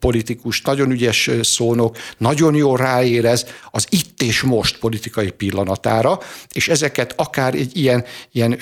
politikus, 0.00 0.60
nagyon 0.62 0.90
ügyes 0.90 1.30
szónok, 1.42 1.96
nagyon 2.18 2.54
jól 2.54 2.76
ráérez 2.76 3.46
az 3.70 3.86
itt 3.88 4.22
és 4.22 4.40
most 4.40 4.78
politikai 4.78 5.30
pillanatára, 5.30 6.18
és 6.52 6.68
ezeket 6.68 7.12
akár 7.16 7.54
egy 7.54 7.76
ilyen, 7.76 8.04
ilyen 8.32 8.58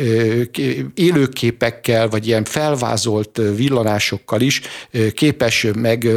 élőképekkel, 0.94 2.08
vagy 2.08 2.26
ilyen 2.26 2.44
felvázolt 2.44 3.40
villanásokkal 3.56 4.37
eszközökkel 4.38 4.40
is 4.40 4.60
képes 5.14 5.66
meg 5.74 6.08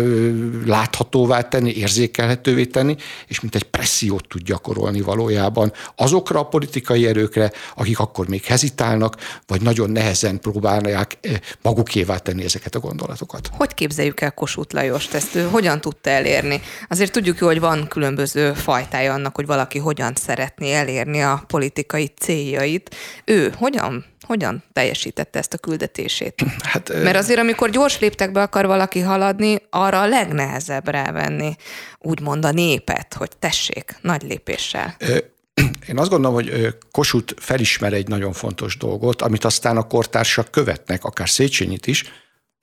láthatóvá 0.65 1.41
tenni, 1.41 1.73
érzékelhetővé 1.75 2.65
tenni, 2.65 2.95
és 3.27 3.39
mint 3.39 3.55
egy 3.55 3.63
pressziót 3.63 4.27
tud 4.27 4.41
gyakorolni 4.41 5.01
valójában 5.01 5.71
azokra 5.95 6.39
a 6.39 6.47
politikai 6.47 7.07
erőkre, 7.07 7.51
akik 7.75 7.99
akkor 7.99 8.27
még 8.27 8.43
hezitálnak, 8.43 9.15
vagy 9.47 9.61
nagyon 9.61 9.89
nehezen 9.89 10.39
próbálják 10.39 11.19
magukévá 11.61 12.17
tenni 12.17 12.43
ezeket 12.43 12.75
a 12.75 12.79
gondolatokat. 12.79 13.49
Hogy 13.51 13.73
képzeljük 13.73 14.21
el 14.21 14.31
Kossuth 14.31 14.73
Lajost? 14.75 15.13
Ezt 15.13 15.35
ő 15.35 15.47
hogyan 15.51 15.81
tudta 15.81 16.09
elérni? 16.09 16.61
Azért 16.89 17.11
tudjuk 17.11 17.39
jó, 17.39 17.47
hogy 17.47 17.59
van 17.59 17.87
különböző 17.87 18.53
fajtája 18.53 19.13
annak, 19.13 19.35
hogy 19.35 19.45
valaki 19.45 19.79
hogyan 19.79 20.13
szeretné 20.15 20.73
elérni 20.73 21.21
a 21.21 21.43
politikai 21.47 22.11
céljait. 22.19 22.95
Ő 23.25 23.53
hogyan 23.57 24.05
hogyan 24.31 24.63
teljesítette 24.73 25.39
ezt 25.39 25.53
a 25.53 25.57
küldetését? 25.57 26.43
Hát, 26.63 27.03
Mert 27.03 27.15
azért, 27.15 27.39
amikor 27.39 27.69
gyors 27.69 27.99
léptekbe 27.99 28.41
akar 28.41 28.65
valaki 28.65 28.99
haladni, 28.99 29.57
arra 29.69 30.01
a 30.01 30.07
legnehezebb 30.07 30.87
rávenni, 30.87 31.55
úgymond 31.99 32.45
a 32.45 32.51
népet, 32.51 33.13
hogy 33.13 33.29
tessék, 33.39 33.95
nagy 34.01 34.21
lépéssel. 34.21 34.95
Én 35.89 35.97
azt 35.97 36.09
gondolom, 36.09 36.33
hogy 36.33 36.75
Kossuth 36.91 37.33
felismer 37.37 37.93
egy 37.93 38.07
nagyon 38.07 38.33
fontos 38.33 38.77
dolgot, 38.77 39.21
amit 39.21 39.45
aztán 39.45 39.77
a 39.77 39.87
kortársak 39.87 40.51
követnek, 40.51 41.03
akár 41.03 41.29
Széchenyit 41.29 41.87
is, 41.87 42.03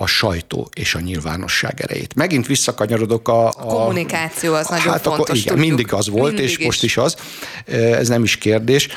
a 0.01 0.07
sajtó 0.07 0.69
és 0.75 0.95
a 0.95 1.01
nyilvánosság 1.01 1.81
erejét. 1.81 2.15
Megint 2.15 2.47
visszakanyarodok 2.47 3.29
a... 3.29 3.47
A, 3.47 3.53
a 3.57 3.65
kommunikáció 3.65 4.55
az 4.55 4.69
nagyon 4.69 4.93
hát 4.93 5.03
fontos. 5.03 5.23
Akkor, 5.23 5.37
igen, 5.37 5.55
tudjuk. 5.55 5.67
mindig 5.67 5.93
az 5.93 6.09
volt, 6.09 6.33
mindig 6.33 6.45
és 6.45 6.59
is. 6.59 6.65
most 6.65 6.83
is 6.83 6.97
az. 6.97 7.17
Ez 7.67 8.09
nem 8.09 8.23
is 8.23 8.37
kérdés. 8.37 8.89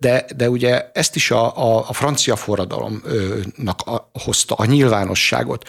De, 0.00 0.24
de 0.36 0.50
ugye 0.50 0.90
ezt 0.92 1.16
is 1.16 1.30
a, 1.30 1.56
a, 1.56 1.88
a 1.88 1.92
francia 1.92 2.36
forradalomnak 2.36 3.82
hozta, 4.12 4.54
a 4.54 4.64
nyilvánosságot. 4.64 5.68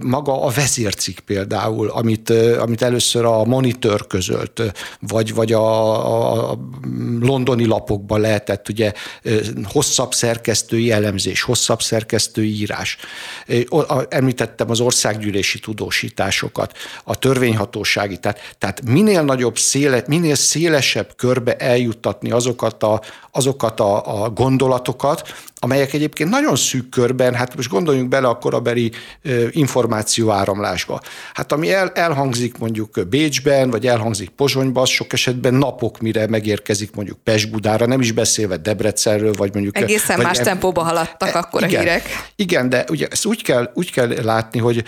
Maga 0.00 0.42
a 0.42 0.50
vezércik 0.50 1.20
például, 1.20 1.88
amit, 1.88 2.30
amit 2.58 2.82
először 2.82 3.24
a 3.24 3.44
monitor 3.44 4.06
közölt, 4.06 4.62
vagy, 5.00 5.34
vagy 5.34 5.52
a, 5.52 6.50
a 6.50 6.58
londoni 7.20 7.64
lapokban 7.64 8.20
lehetett 8.20 8.68
ugye 8.68 8.92
hosszabb 9.64 10.12
szerkesztői 10.12 10.90
elemzés, 10.90 11.42
hosszabb 11.42 11.82
szerkesztői 11.82 12.60
írás 12.60 12.96
említettem 14.08 14.70
az 14.70 14.80
országgyűlési 14.80 15.58
tudósításokat, 15.60 16.76
a 17.04 17.16
törvényhatósági, 17.16 18.16
tehát, 18.16 18.54
tehát 18.58 18.82
minél 18.84 19.22
nagyobb, 19.22 19.58
széle, 19.58 20.02
minél 20.06 20.34
szélesebb 20.34 21.12
körbe 21.16 21.56
eljuttatni 21.56 22.30
azokat 22.30 22.82
a, 22.82 23.00
azokat 23.30 23.80
a, 23.80 24.22
a 24.22 24.30
gondolatokat, 24.30 25.34
amelyek 25.60 25.92
egyébként 25.92 26.30
nagyon 26.30 26.56
szűk 26.56 26.88
körben, 26.88 27.34
hát 27.34 27.56
most 27.56 27.68
gondoljunk 27.68 28.08
bele 28.08 28.28
a 28.28 28.38
korabeli 28.38 28.92
információ 29.50 30.30
áramlásba. 30.30 31.00
Hát 31.34 31.52
ami 31.52 31.72
el, 31.72 31.90
elhangzik 31.94 32.58
mondjuk 32.58 33.08
Bécsben, 33.08 33.70
vagy 33.70 33.86
elhangzik 33.86 34.28
Pozsonyban, 34.28 34.82
az 34.82 34.88
sok 34.88 35.12
esetben 35.12 35.54
napok, 35.54 36.00
mire 36.00 36.26
megérkezik 36.26 36.94
mondjuk 36.94 37.18
Pest-Budára, 37.24 37.86
nem 37.86 38.00
is 38.00 38.12
beszélve 38.12 38.56
Debrecenről, 38.56 39.32
vagy 39.32 39.54
mondjuk... 39.54 39.76
Egészen 39.76 40.16
vagy 40.16 40.24
más 40.24 40.38
em- 40.38 40.46
tempóba 40.46 40.82
haladtak 40.82 41.34
e, 41.34 41.38
akkor 41.38 41.62
igen, 41.62 41.80
a 41.80 41.82
hírek. 41.82 42.02
Igen, 42.36 42.68
de 42.68 42.84
ugye 42.90 43.06
ezt 43.10 43.24
úgy 43.24 43.42
úgy 43.74 43.92
kell 43.92 44.08
látni, 44.22 44.58
hogy 44.58 44.84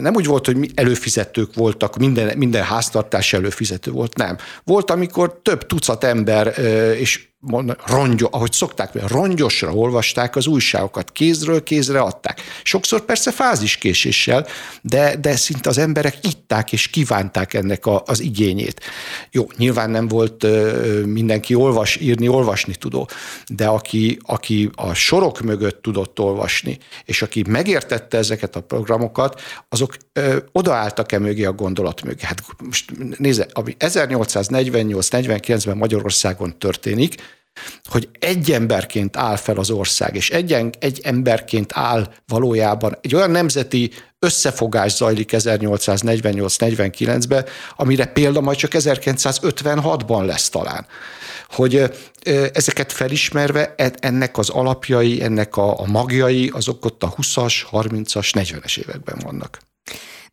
nem 0.00 0.14
úgy 0.14 0.26
volt, 0.26 0.46
hogy 0.46 0.70
előfizetők 0.74 1.54
voltak, 1.54 1.96
minden, 1.96 2.38
minden 2.38 2.62
háztartás 2.62 3.32
előfizető 3.32 3.90
volt, 3.90 4.16
nem. 4.16 4.36
Volt, 4.64 4.90
amikor 4.90 5.40
több 5.42 5.66
tucat 5.66 6.04
ember, 6.04 6.58
és 6.98 7.28
rongyos, 7.86 8.28
ahogy 8.30 8.52
szokták, 8.52 9.08
rongyosra 9.08 9.72
olvasták 9.72 10.36
az 10.36 10.46
újságokat, 10.46 11.12
kézről 11.12 11.62
kézre 11.62 12.00
adták. 12.00 12.40
Sokszor 12.62 13.00
persze 13.00 13.30
fáziskéséssel, 13.30 14.46
de, 14.82 15.16
de 15.16 15.36
szinte 15.36 15.68
az 15.68 15.78
emberek 15.78 16.16
itták 16.20 16.72
és 16.72 16.88
kívánták 16.88 17.54
ennek 17.54 17.86
a, 17.86 18.02
az 18.06 18.20
igényét. 18.20 18.80
Jó, 19.30 19.46
nyilván 19.56 19.90
nem 19.90 20.08
volt 20.08 20.46
mindenki 21.06 21.54
olvas, 21.54 21.96
írni, 21.96 22.28
olvasni 22.28 22.74
tudó, 22.74 23.08
de 23.46 23.66
aki, 23.66 24.18
aki 24.22 24.70
a 24.74 24.94
sorok 24.94 25.40
mögött 25.40 25.82
tudott 25.82 26.20
olvasni, 26.20 26.78
és 27.04 27.22
aki 27.22 27.44
megértette 27.48 28.18
ezeket 28.18 28.56
a 28.56 28.60
programokat, 28.60 29.40
azok 29.68 29.96
ö, 30.12 30.36
odaálltak-e 30.52 31.18
mögé 31.18 31.44
a 31.44 31.52
gondolat 31.52 32.02
mögé. 32.02 32.24
Hát 32.24 32.42
most 32.64 32.92
nézze, 33.18 33.46
ami 33.52 33.76
1848-49-ben 33.78 35.76
Magyarországon 35.76 36.58
történik, 36.58 37.14
hogy 37.84 38.08
egy 38.18 38.52
emberként 38.52 39.16
áll 39.16 39.36
fel 39.36 39.56
az 39.56 39.70
ország, 39.70 40.14
és 40.14 40.30
egy, 40.30 40.52
egy 40.78 41.00
emberként 41.02 41.70
áll 41.74 42.12
valójában 42.26 42.98
egy 43.00 43.14
olyan 43.14 43.30
nemzeti 43.30 43.90
összefogás 44.18 44.92
zajlik 44.92 45.30
1848-49-ben, 45.32 47.44
amire 47.76 48.06
példa 48.06 48.40
majd 48.40 48.56
csak 48.56 48.70
1956-ban 48.74 50.24
lesz 50.24 50.48
talán. 50.48 50.86
Hogy 51.48 51.90
ezeket 52.52 52.92
felismerve 52.92 53.74
e, 53.76 53.92
ennek 54.00 54.38
az 54.38 54.48
alapjai, 54.48 55.22
ennek 55.22 55.56
a, 55.56 55.80
a 55.80 55.86
magjai, 55.86 56.50
azok 56.54 56.84
ott 56.84 57.02
a 57.02 57.14
20-as, 57.14 57.54
30-as, 57.72 58.30
40-es 58.32 58.78
években 58.78 59.18
vannak. 59.22 59.58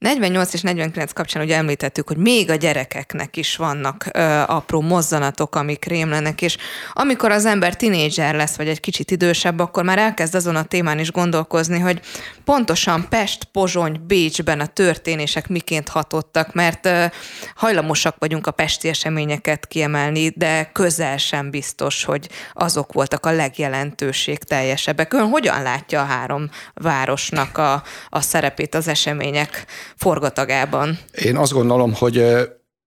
48 0.04 0.54
és 0.54 0.62
49 0.62 1.12
kapcsán 1.14 1.44
ugye 1.44 1.56
említettük, 1.56 2.08
hogy 2.08 2.18
még 2.18 2.50
a 2.50 2.56
gyerekeknek 2.56 3.38
is 3.38 3.56
vannak 3.56 4.06
ö, 4.14 4.22
apró 4.48 4.82
mozzanatok, 4.82 5.56
amik 5.56 5.86
rémlenek, 5.86 6.42
és 6.42 6.58
amikor 6.94 7.32
az 7.32 7.46
ember 7.46 7.76
tinédzser 7.76 8.36
lesz, 8.36 8.56
vagy 8.56 8.68
egy 8.68 8.80
kicsit 8.80 9.12
idősebb, 9.12 9.60
akkor 9.60 9.84
már 9.84 9.98
elkezd 9.98 10.36
azon 10.36 10.56
a 10.56 10.64
témán 10.64 11.00
is 11.00 11.12
gondolkozni, 11.12 11.80
hogy 11.80 12.00
pontosan 12.46 13.06
Pest, 13.10 13.44
Pozsony, 13.44 14.02
Bécsben 14.08 14.60
a 14.60 14.66
történések 14.66 15.48
miként 15.48 15.90
hatottak, 15.90 16.54
mert 16.54 16.86
ö, 16.86 17.06
hajlamosak 17.56 18.16
vagyunk 18.20 18.48
a 18.48 18.52
pesti 18.52 18.88
eseményeket 18.88 19.68
kiemelni, 19.68 20.30
de 20.36 20.70
közel 20.72 21.18
sem 21.18 21.50
biztos, 21.50 22.04
hogy 22.04 22.30
azok 22.54 22.94
voltak 22.94 23.26
a 23.26 23.32
legjelentőség 23.32 24.38
teljesebbek. 24.38 25.14
Ön 25.14 25.30
hogyan 25.30 25.62
látja 25.62 26.02
a 26.02 26.06
három 26.06 26.50
városnak 26.74 27.58
a, 27.58 27.84
a 28.10 28.22
szerepét 28.22 28.76
az 28.76 28.88
események 28.88 29.66
forgatagában? 30.04 30.98
Én 31.22 31.38
azt 31.38 31.52
gondolom, 31.52 31.94
hogy 31.94 32.26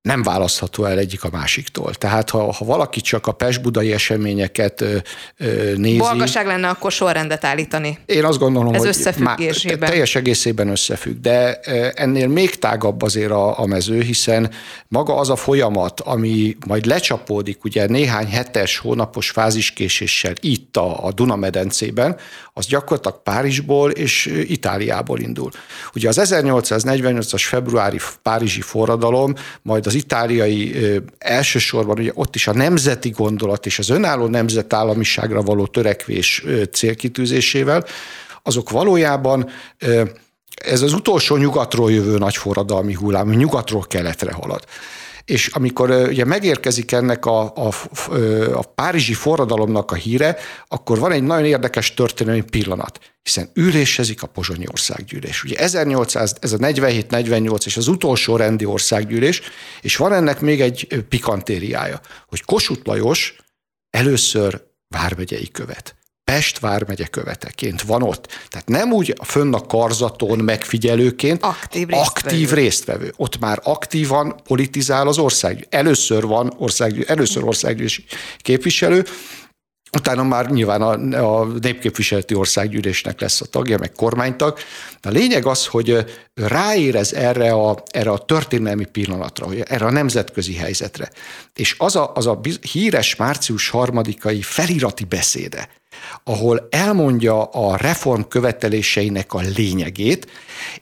nem 0.07 0.23
választható 0.23 0.85
el 0.85 0.99
egyik 0.99 1.25
a 1.25 1.29
másiktól. 1.33 1.95
Tehát 1.95 2.31
ha, 2.31 2.53
ha 2.53 2.65
valaki 2.65 3.01
csak 3.01 3.27
a 3.27 3.33
Pest-budai 3.33 3.93
eseményeket 3.93 4.81
ö, 4.81 4.97
ö, 5.37 5.73
nézi... 5.77 5.99
Balgaság 5.99 6.47
lenne 6.47 6.69
akkor 6.69 6.93
sorrendet 6.93 7.45
állítani. 7.45 7.99
Én 8.07 8.25
azt 8.25 8.39
gondolom, 8.39 8.75
Ez 8.75 8.79
hogy 8.79 8.89
összefüggésében. 8.89 9.89
Teljes 9.89 10.15
egészében 10.15 10.69
összefügg, 10.69 11.21
de 11.21 11.55
ennél 11.95 12.29
még 12.29 12.59
tágabb 12.59 13.03
azért 13.03 13.31
a, 13.31 13.59
a 13.59 13.67
mező, 13.67 14.01
hiszen 14.01 14.51
maga 14.89 15.17
az 15.17 15.31
a 15.31 15.37
folyamat, 15.37 16.01
ami 16.01 16.57
majd 16.67 16.87
lecsapódik 16.87 17.65
ugye 17.65 17.87
néhány 17.87 18.27
hetes, 18.27 18.79
hónapos 18.79 19.31
fáziskéséssel 19.31 20.33
itt 20.41 20.77
a, 20.77 21.05
a 21.05 21.13
Duna-medencében, 21.13 22.17
az 22.53 22.67
gyakorlatilag 22.67 23.23
Párizsból 23.23 23.91
és 23.91 24.27
Itáliából 24.27 25.21
indul. 25.21 25.51
Ugye 25.95 26.09
az 26.09 26.21
1848-as 26.23 27.43
februári 27.45 27.99
párizsi 28.23 28.61
forradalom, 28.61 29.35
majd 29.63 29.87
az 29.87 29.95
itáliai 29.97 30.75
elsősorban 31.19 31.99
ugye 31.99 32.11
ott 32.15 32.35
is 32.35 32.47
a 32.47 32.55
nemzeti 32.55 33.11
gondolat 33.11 33.67
és 33.67 33.79
az 33.79 33.88
önálló 33.88 34.26
nemzetállamiságra 34.26 35.43
való 35.43 35.67
törekvés 35.67 36.45
célkitűzésével, 36.73 37.85
azok 38.43 38.71
valójában 38.71 39.49
ez 40.65 40.83
az 40.83 40.93
utolsó 40.93 41.37
nyugatról 41.37 41.93
jövő 41.93 42.19
nagy 42.19 42.37
forradalmi 42.37 42.95
hullám, 42.95 43.31
nyugatról 43.31 43.85
keletre 43.88 44.33
halad. 44.33 44.65
És 45.26 45.47
amikor 45.47 45.90
ugye 45.90 46.25
megérkezik 46.25 46.92
ennek 46.92 47.26
a, 47.26 47.52
a, 47.54 47.75
a 48.52 48.62
párizsi 48.62 49.14
forradalomnak 49.14 49.90
a 49.90 49.95
híre, 49.95 50.37
akkor 50.68 50.99
van 50.99 51.12
egy 51.12 51.23
nagyon 51.23 51.45
érdekes 51.45 51.95
történelmi 51.95 52.42
pillanat, 52.42 53.00
hiszen 53.23 53.50
ülésezik 53.54 54.23
a 54.23 54.26
Pozsonyi 54.26 54.64
Országgyűlés. 54.71 55.45
Ugye 55.45 55.56
1800, 55.56 56.37
ez 56.40 56.52
a 56.52 56.56
47-48 56.56 57.66
és 57.66 57.76
az 57.76 57.88
utolsó 57.88 58.37
rendi 58.37 58.64
országgyűlés, 58.64 59.42
és 59.80 59.97
van 59.97 60.12
ennek 60.12 60.40
még 60.40 60.61
egy 60.61 61.04
pikantériája, 61.09 62.00
hogy 62.26 62.45
Kossuth 62.45 62.80
Lajos 62.85 63.37
először 63.90 64.62
vármegyei 64.88 65.50
követ. 65.50 65.96
Pest 66.33 66.59
vármegye 66.59 67.06
követeként 67.06 67.83
van 67.83 68.02
ott. 68.02 68.26
Tehát 68.49 68.68
nem 68.68 68.92
úgy 68.92 69.14
fönn 69.23 69.54
a 69.54 69.61
karzaton 69.61 70.38
megfigyelőként, 70.38 71.42
aktív 71.42 71.88
résztvevő. 71.88 72.04
aktív 72.06 72.50
résztvevő. 72.50 73.12
Ott 73.16 73.38
már 73.38 73.61
aktívan 73.62 74.40
politizál 74.45 75.09
az 75.09 75.18
ország. 75.18 75.66
Először 75.71 76.26
van 76.26 76.54
ország, 76.59 77.04
először 77.09 77.45
országgyűlési 77.45 78.04
képviselő, 78.38 79.04
Utána 79.97 80.23
már 80.23 80.50
nyilván 80.50 80.83
a, 80.83 81.40
a 81.40 81.45
népképviseleti 81.45 82.35
országgyűlésnek 82.35 83.21
lesz 83.21 83.40
a 83.40 83.45
tagja, 83.45 83.78
meg 83.78 83.92
kormánytag. 83.92 84.59
De 85.00 85.09
a 85.09 85.12
lényeg 85.12 85.47
az, 85.47 85.66
hogy 85.66 86.04
ráérez 86.35 87.12
erre 87.12 87.52
a, 87.52 87.83
erre 87.87 88.11
a 88.11 88.18
történelmi 88.18 88.85
pillanatra, 88.85 89.47
erre 89.64 89.87
a 89.87 89.90
nemzetközi 89.90 90.54
helyzetre. 90.54 91.11
És 91.54 91.75
az 91.78 91.97
a, 91.97 92.12
az 92.14 92.26
a 92.26 92.40
híres 92.73 93.16
március 93.16 93.68
harmadikai 93.68 94.42
felirati 94.42 95.04
beszéde, 95.04 95.68
ahol 96.25 96.67
elmondja 96.71 97.43
a 97.43 97.76
reform 97.76 98.21
követeléseinek 98.21 99.33
a 99.35 99.41
lényegét, 99.57 100.31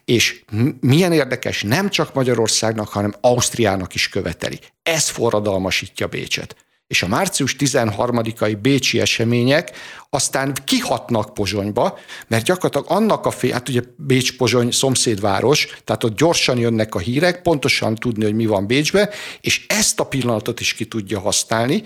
és 0.04 0.44
milyen 0.80 1.12
érdekes, 1.12 1.62
nem 1.62 1.90
csak 1.90 2.14
Magyarországnak, 2.14 2.88
hanem 2.88 3.14
Ausztriának 3.21 3.94
is 3.94 4.09
követeli. 4.09 4.59
Ez 4.83 5.09
forradalmasítja 5.09 6.06
Bécset 6.06 6.56
és 6.87 7.02
a 7.02 7.09
március 7.09 7.56
13-ai 7.59 8.56
bécsi 8.62 9.00
események 9.00 9.71
aztán 10.11 10.52
kihatnak 10.64 11.35
Pozsonyba, 11.35 11.99
mert 12.26 12.44
gyakorlatilag 12.44 12.87
annak 12.99 13.26
a 13.26 13.30
fél, 13.30 13.52
hát 13.52 13.68
ugye 13.68 13.83
Bécs-Pozsony 13.97 14.71
szomszédváros, 14.71 15.78
tehát 15.85 16.04
ott 16.04 16.16
gyorsan 16.16 16.59
jönnek 16.59 16.94
a 16.94 16.99
hírek, 16.99 17.42
pontosan 17.42 17.94
tudni, 17.94 18.25
hogy 18.25 18.35
mi 18.35 18.47
van 18.47 18.66
Bécsbe, 18.66 19.11
és 19.40 19.66
ezt 19.68 20.00
a 20.00 20.06
pillanatot 20.06 20.61
is 20.61 20.75
ki 20.75 20.85
tudja 20.85 21.21
használni, 21.21 21.83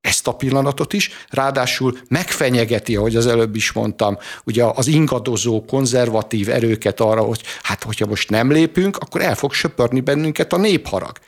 ezt 0.00 0.26
a 0.26 0.32
pillanatot 0.32 0.92
is, 0.92 1.10
ráadásul 1.28 1.98
megfenyegeti, 2.08 2.96
ahogy 2.96 3.16
az 3.16 3.26
előbb 3.26 3.56
is 3.56 3.72
mondtam, 3.72 4.18
ugye 4.44 4.64
az 4.64 4.86
ingadozó, 4.86 5.64
konzervatív 5.64 6.48
erőket 6.48 7.00
arra, 7.00 7.22
hogy 7.22 7.42
hát 7.62 7.82
hogyha 7.82 8.06
most 8.06 8.30
nem 8.30 8.52
lépünk, 8.52 8.96
akkor 8.96 9.20
el 9.20 9.34
fog 9.34 9.52
söpörni 9.52 10.00
bennünket 10.00 10.52
a 10.52 10.56
népharag. 10.56 11.18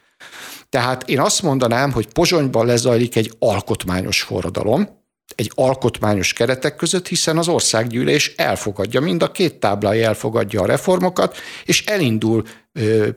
Tehát 0.69 1.09
én 1.09 1.21
azt 1.21 1.43
mondanám, 1.43 1.93
hogy 1.93 2.13
Pozsonyban 2.13 2.67
lezajlik 2.67 3.17
egy 3.17 3.33
alkotmányos 3.39 4.23
forradalom, 4.23 5.01
egy 5.35 5.53
alkotmányos 5.55 6.33
keretek 6.33 6.77
között, 6.77 7.09
hiszen 7.09 7.39
az 7.39 7.49
országgyűlés 7.49 8.35
elfogadja, 8.37 9.01
mind 9.01 9.23
a 9.23 9.31
két 9.31 9.55
táblái 9.61 10.03
elfogadja 10.03 10.63
a 10.63 10.67
reformokat, 10.67 11.37
és 11.65 11.85
elindul 11.87 12.43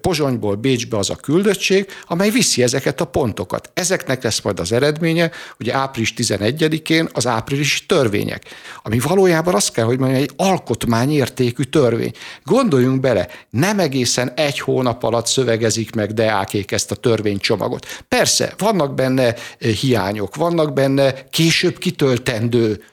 Pozsonyból 0.01 0.55
Bécsbe 0.55 0.97
az 0.97 1.09
a 1.09 1.15
küldöttség, 1.15 1.87
amely 2.07 2.29
viszi 2.29 2.63
ezeket 2.63 3.01
a 3.01 3.05
pontokat. 3.05 3.69
Ezeknek 3.73 4.23
lesz 4.23 4.41
majd 4.41 4.59
az 4.59 4.71
eredménye, 4.71 5.31
hogy 5.57 5.69
április 5.69 6.13
11-én 6.17 7.09
az 7.13 7.27
áprilisi 7.27 7.85
törvények, 7.85 8.43
ami 8.83 8.99
valójában 8.99 9.53
azt 9.53 9.71
kell, 9.71 9.85
hogy 9.85 9.99
mondjam, 9.99 10.21
egy 10.21 10.31
alkotmányértékű 10.35 11.63
törvény. 11.63 12.11
Gondoljunk 12.43 12.99
bele, 12.99 13.27
nem 13.49 13.79
egészen 13.79 14.31
egy 14.35 14.59
hónap 14.59 15.03
alatt 15.03 15.27
szövegezik 15.27 15.95
meg 15.95 16.13
Deákék 16.13 16.71
ezt 16.71 16.91
a 16.91 16.95
törvénycsomagot. 16.95 18.03
Persze, 18.07 18.53
vannak 18.57 18.93
benne 18.93 19.35
hiányok, 19.81 20.35
vannak 20.35 20.73
benne 20.73 21.13
később 21.29 21.77
kitöltendő 21.77 22.83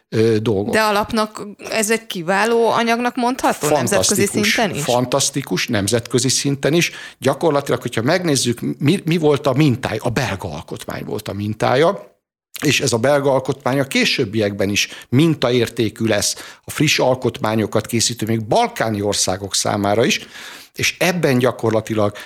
dolgok. 0.43 0.73
De 0.73 0.81
alapnak 0.81 1.47
ez 1.71 1.91
egy 1.91 2.07
kiváló 2.07 2.71
anyagnak 2.71 3.17
mondható 3.17 3.69
nemzetközi 3.69 4.27
szinten 4.27 4.75
is? 4.75 4.83
Fantasztikus, 4.83 5.67
nemzetközi 5.67 6.29
szinten 6.29 6.73
is. 6.73 6.91
Gyakorlatilag, 7.19 7.83
hogyha 7.83 8.03
megnézzük, 8.03 8.61
mi, 8.79 9.03
mi 9.05 9.17
volt 9.17 9.47
a 9.47 9.53
mintája, 9.53 10.01
a 10.03 10.11
belga 10.11 10.53
alkotmány 10.53 11.05
volt 11.05 11.29
a 11.29 11.33
mintája, 11.33 12.11
és 12.65 12.81
ez 12.81 12.93
a 12.93 12.99
belga 12.99 13.33
alkotmány 13.33 13.79
a 13.79 13.85
későbbiekben 13.85 14.69
is 14.69 14.89
mintaértékű 15.09 16.05
lesz 16.05 16.37
a 16.65 16.71
friss 16.71 16.99
alkotmányokat 16.99 17.87
készítő 17.87 18.27
még 18.27 18.45
balkáni 18.45 19.03
országok 19.03 19.55
számára 19.55 20.05
is, 20.05 20.21
és 20.75 20.97
ebben 20.99 21.39
gyakorlatilag 21.39 22.17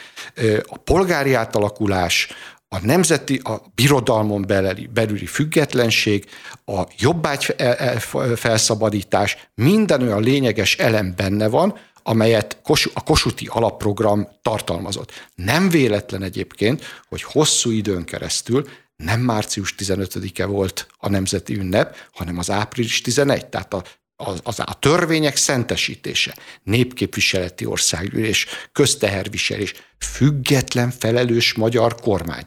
a 0.66 0.76
polgári 0.76 1.34
átalakulás, 1.34 2.28
a 2.76 2.86
nemzeti, 2.86 3.40
a 3.44 3.62
birodalmon 3.74 4.42
belüli, 4.46 4.86
belüli 4.86 5.26
függetlenség, 5.26 6.24
a 6.64 6.82
jobbágy 6.98 7.54
e, 7.56 7.64
e, 7.64 7.98
felszabadítás, 8.36 9.36
minden 9.54 10.02
olyan 10.02 10.22
lényeges 10.22 10.76
elem 10.76 11.12
benne 11.16 11.48
van, 11.48 11.78
amelyet 12.02 12.60
a 12.94 13.02
Kosuti 13.02 13.46
alapprogram 13.50 14.28
tartalmazott. 14.42 15.12
Nem 15.34 15.68
véletlen 15.68 16.22
egyébként, 16.22 16.84
hogy 17.08 17.22
hosszú 17.22 17.70
időn 17.70 18.04
keresztül 18.04 18.68
nem 18.96 19.20
március 19.20 19.74
15-e 19.78 20.44
volt 20.44 20.86
a 20.98 21.08
nemzeti 21.08 21.56
ünnep, 21.58 21.96
hanem 22.12 22.38
az 22.38 22.50
április 22.50 23.00
11, 23.00 23.46
tehát 23.46 23.74
a 23.74 23.82
az, 24.16 24.40
az 24.42 24.58
a 24.58 24.76
törvények 24.80 25.36
szentesítése, 25.36 26.36
népképviseleti 26.62 27.64
országgyűlés, 27.64 28.46
közteherviselés, 28.72 29.74
független 29.98 30.90
felelős 30.90 31.54
magyar 31.54 31.94
kormány. 31.94 32.44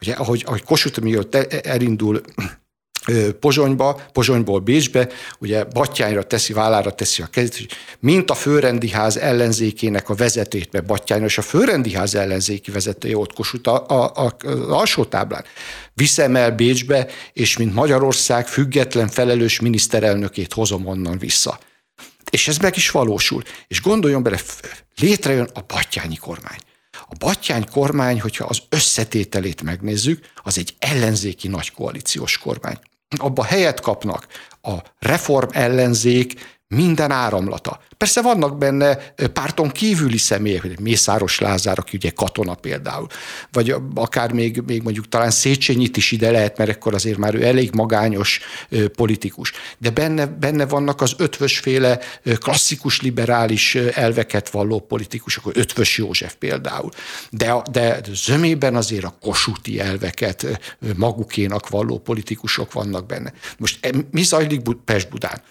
Ugye, 0.00 0.12
ahogy, 0.12 0.42
ahogy 0.46 0.62
Kossuth 0.62 1.00
mielőtt 1.00 1.34
elindul 1.66 2.20
Pozsonyba, 3.40 4.00
Pozsonyból 4.12 4.60
Bécsbe, 4.60 5.08
ugye 5.38 5.64
Battyányra 5.64 6.22
teszi, 6.22 6.52
vállára 6.52 6.92
teszi 6.92 7.22
a 7.22 7.26
kezét, 7.26 7.76
mint 8.00 8.30
a 8.30 8.34
főrendi 8.34 8.90
ház 8.90 9.16
ellenzékének 9.16 10.08
a 10.08 10.14
vezetőjét, 10.14 10.72
mert 10.72 10.86
Battyányra 10.86 11.24
és 11.24 11.38
a 11.38 11.42
főrendi 11.42 11.94
ház 11.94 12.14
ellenzéki 12.14 12.70
vezetője 12.70 13.16
ott 13.16 13.32
Kossuth 13.32 13.68
a, 13.68 13.86
a, 13.88 14.12
a, 14.14 14.36
az 14.46 14.68
alsó 14.68 15.04
táblán. 15.04 15.44
Viszem 15.94 16.36
el 16.36 16.50
Bécsbe, 16.50 17.06
és 17.32 17.56
mint 17.56 17.74
Magyarország 17.74 18.48
független 18.48 19.08
felelős 19.08 19.60
miniszterelnökét 19.60 20.52
hozom 20.52 20.86
onnan 20.86 21.18
vissza. 21.18 21.58
És 22.30 22.48
ez 22.48 22.56
meg 22.58 22.76
is 22.76 22.90
valósul. 22.90 23.42
És 23.68 23.82
gondoljon 23.82 24.22
bele, 24.22 24.40
létrejön 24.96 25.48
a 25.54 25.60
Battyányi 25.66 26.16
kormány. 26.16 26.58
A 27.08 27.14
Battyány 27.18 27.66
kormány, 27.70 28.20
hogyha 28.20 28.44
az 28.44 28.62
összetételét 28.68 29.62
megnézzük, 29.62 30.32
az 30.42 30.58
egy 30.58 30.74
ellenzéki 30.78 31.48
nagy 31.48 31.70
koalíciós 31.70 32.38
kormány. 32.38 32.78
Abba 33.16 33.44
helyet 33.44 33.80
kapnak 33.80 34.26
a 34.62 34.74
reform 34.98 35.48
ellenzék, 35.52 36.58
minden 36.74 37.10
áramlata. 37.10 37.80
Persze 37.96 38.22
vannak 38.22 38.58
benne 38.58 38.96
párton 39.32 39.70
kívüli 39.70 40.16
személyek, 40.16 40.80
Mészáros 40.80 41.38
Lázár, 41.38 41.78
aki 41.78 41.96
ugye 41.96 42.10
katona 42.10 42.54
például, 42.54 43.06
vagy 43.52 43.74
akár 43.94 44.32
még, 44.32 44.62
még 44.66 44.82
mondjuk 44.82 45.08
talán 45.08 45.30
Széchenyit 45.30 45.96
is 45.96 46.10
ide 46.10 46.30
lehet, 46.30 46.58
mert 46.58 46.70
akkor 46.70 46.94
azért 46.94 47.18
már 47.18 47.34
ő 47.34 47.44
elég 47.44 47.74
magányos 47.74 48.40
politikus. 48.96 49.52
De 49.78 49.90
benne, 49.90 50.26
benne 50.26 50.66
vannak 50.66 51.00
az 51.00 51.14
ötvösféle 51.18 51.98
klasszikus 52.38 53.00
liberális 53.00 53.74
elveket 53.74 54.50
valló 54.50 54.80
politikusok, 54.80 55.50
Ötvös 55.56 55.98
József 55.98 56.34
például. 56.34 56.90
De, 57.30 57.62
de 57.70 58.00
zömében 58.12 58.76
azért 58.76 59.04
a 59.04 59.16
kosúti 59.20 59.80
elveket 59.80 60.60
magukénak 60.96 61.68
valló 61.68 61.98
politikusok 61.98 62.72
vannak 62.72 63.06
benne. 63.06 63.32
Most 63.58 63.92
mi 64.10 64.22
zajlik 64.22 64.60
Pest-Budán? 64.84 65.42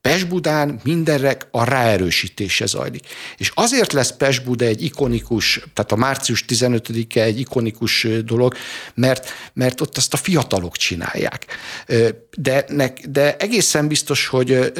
Pest-Budán 0.00 0.80
mindenre 0.82 1.36
a 1.50 1.64
ráerősítése 1.64 2.66
zajlik. 2.66 3.06
És 3.36 3.52
azért 3.54 3.92
lesz 3.92 4.12
Pest-Buda 4.12 4.64
egy 4.64 4.82
ikonikus, 4.82 5.60
tehát 5.74 5.92
a 5.92 5.96
március 5.96 6.44
15-e 6.48 7.22
egy 7.22 7.40
ikonikus 7.40 8.06
dolog, 8.24 8.54
mert, 8.94 9.28
mert 9.52 9.80
ott 9.80 9.96
azt 9.96 10.12
a 10.12 10.16
fiatalok 10.16 10.76
csinálják. 10.76 11.46
De, 12.36 12.66
de 13.08 13.36
egészen 13.36 13.88
biztos, 13.88 14.26
hogy 14.26 14.72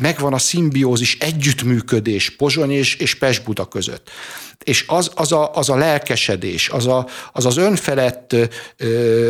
megvan 0.00 0.32
a 0.32 0.38
szimbiózis, 0.38 1.16
együttműködés 1.20 2.30
Pozsony 2.30 2.70
és, 2.70 2.94
és 2.94 3.14
Pest-Buda 3.14 3.64
között 3.64 4.10
és 4.64 4.84
az, 4.86 5.10
az, 5.14 5.32
a, 5.32 5.50
az 5.54 5.68
a 5.68 5.76
lelkesedés, 5.76 6.68
az, 6.68 6.86
a, 6.86 7.06
az 7.32 7.46
az 7.46 7.56
önfelett, 7.56 8.36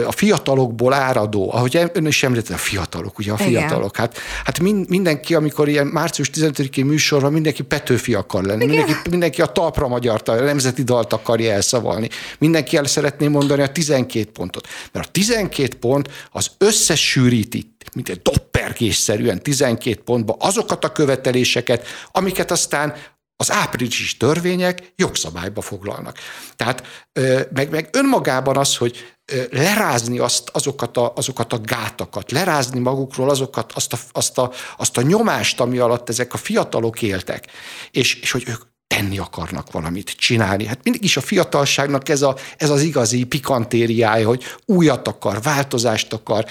a 0.07 0.13
fiatalokból 0.13 0.93
áradó, 0.93 1.53
ahogy 1.53 1.91
ön 1.93 2.07
is 2.07 2.23
említette, 2.23 2.55
a 2.55 2.57
fiatalok, 2.57 3.19
ugye 3.19 3.33
a 3.33 3.37
fiatalok. 3.37 3.97
Hát, 3.97 4.19
hát 4.45 4.61
mindenki, 4.89 5.35
amikor 5.35 5.69
ilyen 5.69 5.87
március 5.87 6.31
15-i 6.35 6.85
műsorban 6.85 7.33
mindenki 7.33 7.63
Petőfi 7.63 8.15
akar 8.15 8.45
lenni, 8.45 8.65
mindenki, 8.65 9.09
mindenki 9.11 9.43
a 9.43 9.47
talpra 9.47 9.89
magyar 9.89 10.23
a 10.25 10.33
nemzeti 10.33 10.83
dalt 10.83 11.13
akarja 11.13 11.53
elszavalni, 11.53 12.09
mindenki 12.39 12.77
el 12.77 12.87
szeretné 12.87 13.29
mondani 13.29 13.63
a 13.63 13.73
12 13.73 14.31
pontot. 14.31 14.69
Mert 14.93 15.07
a 15.07 15.11
12 15.11 15.77
pont 15.77 16.11
az 16.31 16.51
összesűríti 16.59 17.71
mint 17.95 18.09
egy 18.09 18.23
doppergésszerűen 18.23 19.43
12 19.43 20.01
pontba 20.05 20.37
azokat 20.39 20.85
a 20.85 20.93
követeléseket, 20.93 21.87
amiket 22.13 22.51
aztán 22.51 22.95
az 23.37 23.51
áprilisi 23.51 24.17
törvények 24.17 24.93
jogszabályba 24.97 25.61
foglalnak. 25.61 26.19
Tehát 26.57 27.07
meg, 27.53 27.71
meg 27.71 27.89
önmagában 27.93 28.57
az, 28.57 28.77
hogy 28.77 29.15
lerázni 29.51 30.19
azt, 30.19 30.51
azokat, 30.53 30.97
a, 30.97 31.13
azokat 31.17 31.53
a 31.53 31.61
gátakat, 31.61 32.31
lerázni 32.31 32.81
magukról 32.81 33.31
azokat, 33.31 33.73
azt 33.73 33.93
a, 33.93 33.97
azt, 34.13 34.39
a, 34.39 34.51
azt 34.77 34.97
a 34.97 35.03
nyomást, 35.03 35.61
ami 35.61 35.79
alatt 35.79 36.09
ezek 36.09 36.35
a 36.35 36.37
fiatalok 36.37 37.03
éltek, 37.03 37.47
és, 37.91 38.15
és 38.15 38.31
hogy 38.31 38.45
ők 38.47 38.72
tenni 38.95 39.19
akarnak 39.19 39.73
valamit, 39.73 40.11
csinálni. 40.11 40.67
Hát 40.67 40.79
mindig 40.83 41.05
is 41.05 41.17
a 41.17 41.21
fiatalságnak 41.21 42.09
ez, 42.09 42.23
a, 42.23 42.37
ez 42.57 42.71
az 42.71 42.83
igazi 42.83 43.25
pikantériája, 43.25 44.27
hogy 44.27 44.45
újat 44.67 45.09
akar, 45.09 45.43
változást 45.43 46.13
akar, 46.13 46.45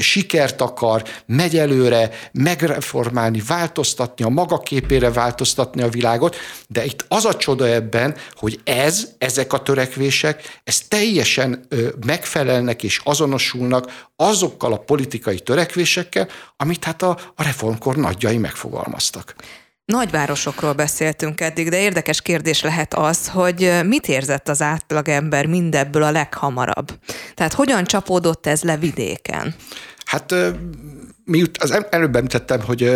sikert 0.00 0.60
akar, 0.60 1.04
megy 1.26 1.56
előre, 1.56 2.10
megreformálni, 2.32 3.42
változtatni, 3.46 4.24
a 4.24 4.28
maga 4.28 4.58
képére 4.58 5.10
változtatni 5.10 5.82
a 5.82 5.88
világot, 5.88 6.36
de 6.68 6.84
itt 6.84 7.04
az 7.08 7.24
a 7.24 7.36
csoda 7.36 7.66
ebben, 7.66 8.16
hogy 8.34 8.60
ez, 8.64 9.08
ezek 9.18 9.52
a 9.52 9.62
törekvések, 9.62 10.60
ez 10.64 10.80
teljesen 10.88 11.66
megfelelnek 12.06 12.82
és 12.82 13.00
azonosulnak 13.04 14.06
azokkal 14.16 14.72
a 14.72 14.78
politikai 14.78 15.38
törekvésekkel, 15.38 16.28
amit 16.56 16.84
hát 16.84 17.02
a, 17.02 17.18
a 17.34 17.42
reformkor 17.42 17.96
nagyjai 17.96 18.38
megfogalmaztak. 18.38 19.34
Nagyvárosokról 19.86 20.72
beszéltünk 20.72 21.40
eddig, 21.40 21.68
de 21.68 21.80
érdekes 21.80 22.22
kérdés 22.22 22.62
lehet 22.62 22.94
az, 22.94 23.28
hogy 23.28 23.72
mit 23.84 24.08
érzett 24.08 24.48
az 24.48 24.62
átlagember 24.62 25.46
mindebből 25.46 26.02
a 26.02 26.10
leghamarabb? 26.10 26.98
Tehát 27.34 27.52
hogyan 27.52 27.84
csapódott 27.84 28.46
ez 28.46 28.62
le 28.62 28.76
vidéken? 28.76 29.54
Hát 30.06 30.34
miut, 31.24 31.58
az 31.58 31.82
előbb 31.90 32.16
említettem, 32.16 32.60
hogy 32.60 32.90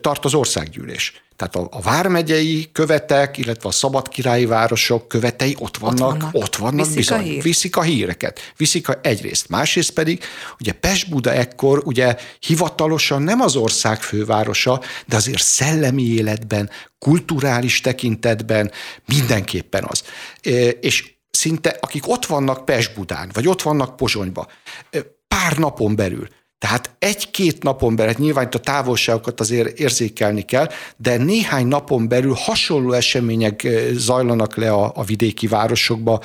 tart 0.00 0.24
az 0.24 0.34
országgyűlés. 0.34 1.22
Tehát 1.36 1.56
a, 1.56 1.68
a 1.70 1.80
vármegyei 1.80 2.68
követek, 2.72 3.36
illetve 3.36 3.68
a 3.68 3.72
szabadkirályi 3.72 4.46
városok 4.46 5.08
követei 5.08 5.56
ott 5.58 5.76
vannak, 5.76 6.12
ott 6.12 6.20
vannak, 6.20 6.34
ott 6.34 6.56
vannak 6.56 6.84
viszik, 6.84 6.96
bizony, 6.96 7.18
a 7.18 7.22
hír. 7.22 7.42
viszik 7.42 7.76
a 7.76 7.82
híreket. 7.82 8.52
Viszik 8.56 8.88
a, 8.88 8.98
egyrészt. 9.02 9.48
Másrészt 9.48 9.90
pedig, 9.90 10.22
ugye 10.60 10.72
Pest-Buda 10.72 11.32
ekkor 11.32 11.82
ugye 11.84 12.16
hivatalosan 12.38 13.22
nem 13.22 13.40
az 13.40 13.56
ország 13.56 14.02
fővárosa, 14.02 14.80
de 15.06 15.16
azért 15.16 15.42
szellemi 15.42 16.02
életben, 16.02 16.70
kulturális 16.98 17.80
tekintetben 17.80 18.70
mindenképpen 19.06 19.84
az. 19.88 20.02
És 20.80 21.14
szinte 21.30 21.76
akik 21.80 22.08
ott 22.08 22.26
vannak 22.26 22.64
Pest-Budán, 22.64 23.30
vagy 23.32 23.48
ott 23.48 23.62
vannak 23.62 23.96
Pozsonyba, 23.96 24.46
pár 25.28 25.56
napon 25.56 25.96
belül 25.96 26.28
tehát 26.58 26.90
egy-két 26.98 27.62
napon 27.62 27.96
belül, 27.96 28.12
hát 28.12 28.20
nyilván 28.20 28.44
itt 28.44 28.54
a 28.54 28.58
távolságokat 28.58 29.40
azért 29.40 29.78
érzékelni 29.78 30.42
kell, 30.42 30.68
de 30.96 31.16
néhány 31.16 31.66
napon 31.66 32.08
belül 32.08 32.34
hasonló 32.38 32.92
események 32.92 33.66
zajlanak 33.92 34.56
le 34.56 34.70
a, 34.70 34.92
a 34.94 35.04
vidéki 35.04 35.46
városokba, 35.46 36.20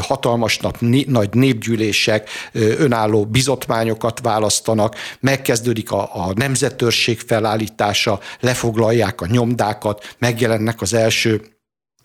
hatalmas 0.00 0.58
nap, 0.58 0.80
né, 0.80 1.04
nagy 1.08 1.34
népgyűlések, 1.34 2.28
önálló 2.52 3.24
bizotmányokat 3.24 4.20
választanak, 4.20 4.94
megkezdődik 5.20 5.90
a, 5.90 6.26
a 6.26 6.32
nemzetőrség 6.34 7.20
felállítása, 7.20 8.20
lefoglalják 8.40 9.20
a 9.20 9.26
nyomdákat, 9.26 10.14
megjelennek 10.18 10.80
az 10.80 10.94
első 10.94 11.40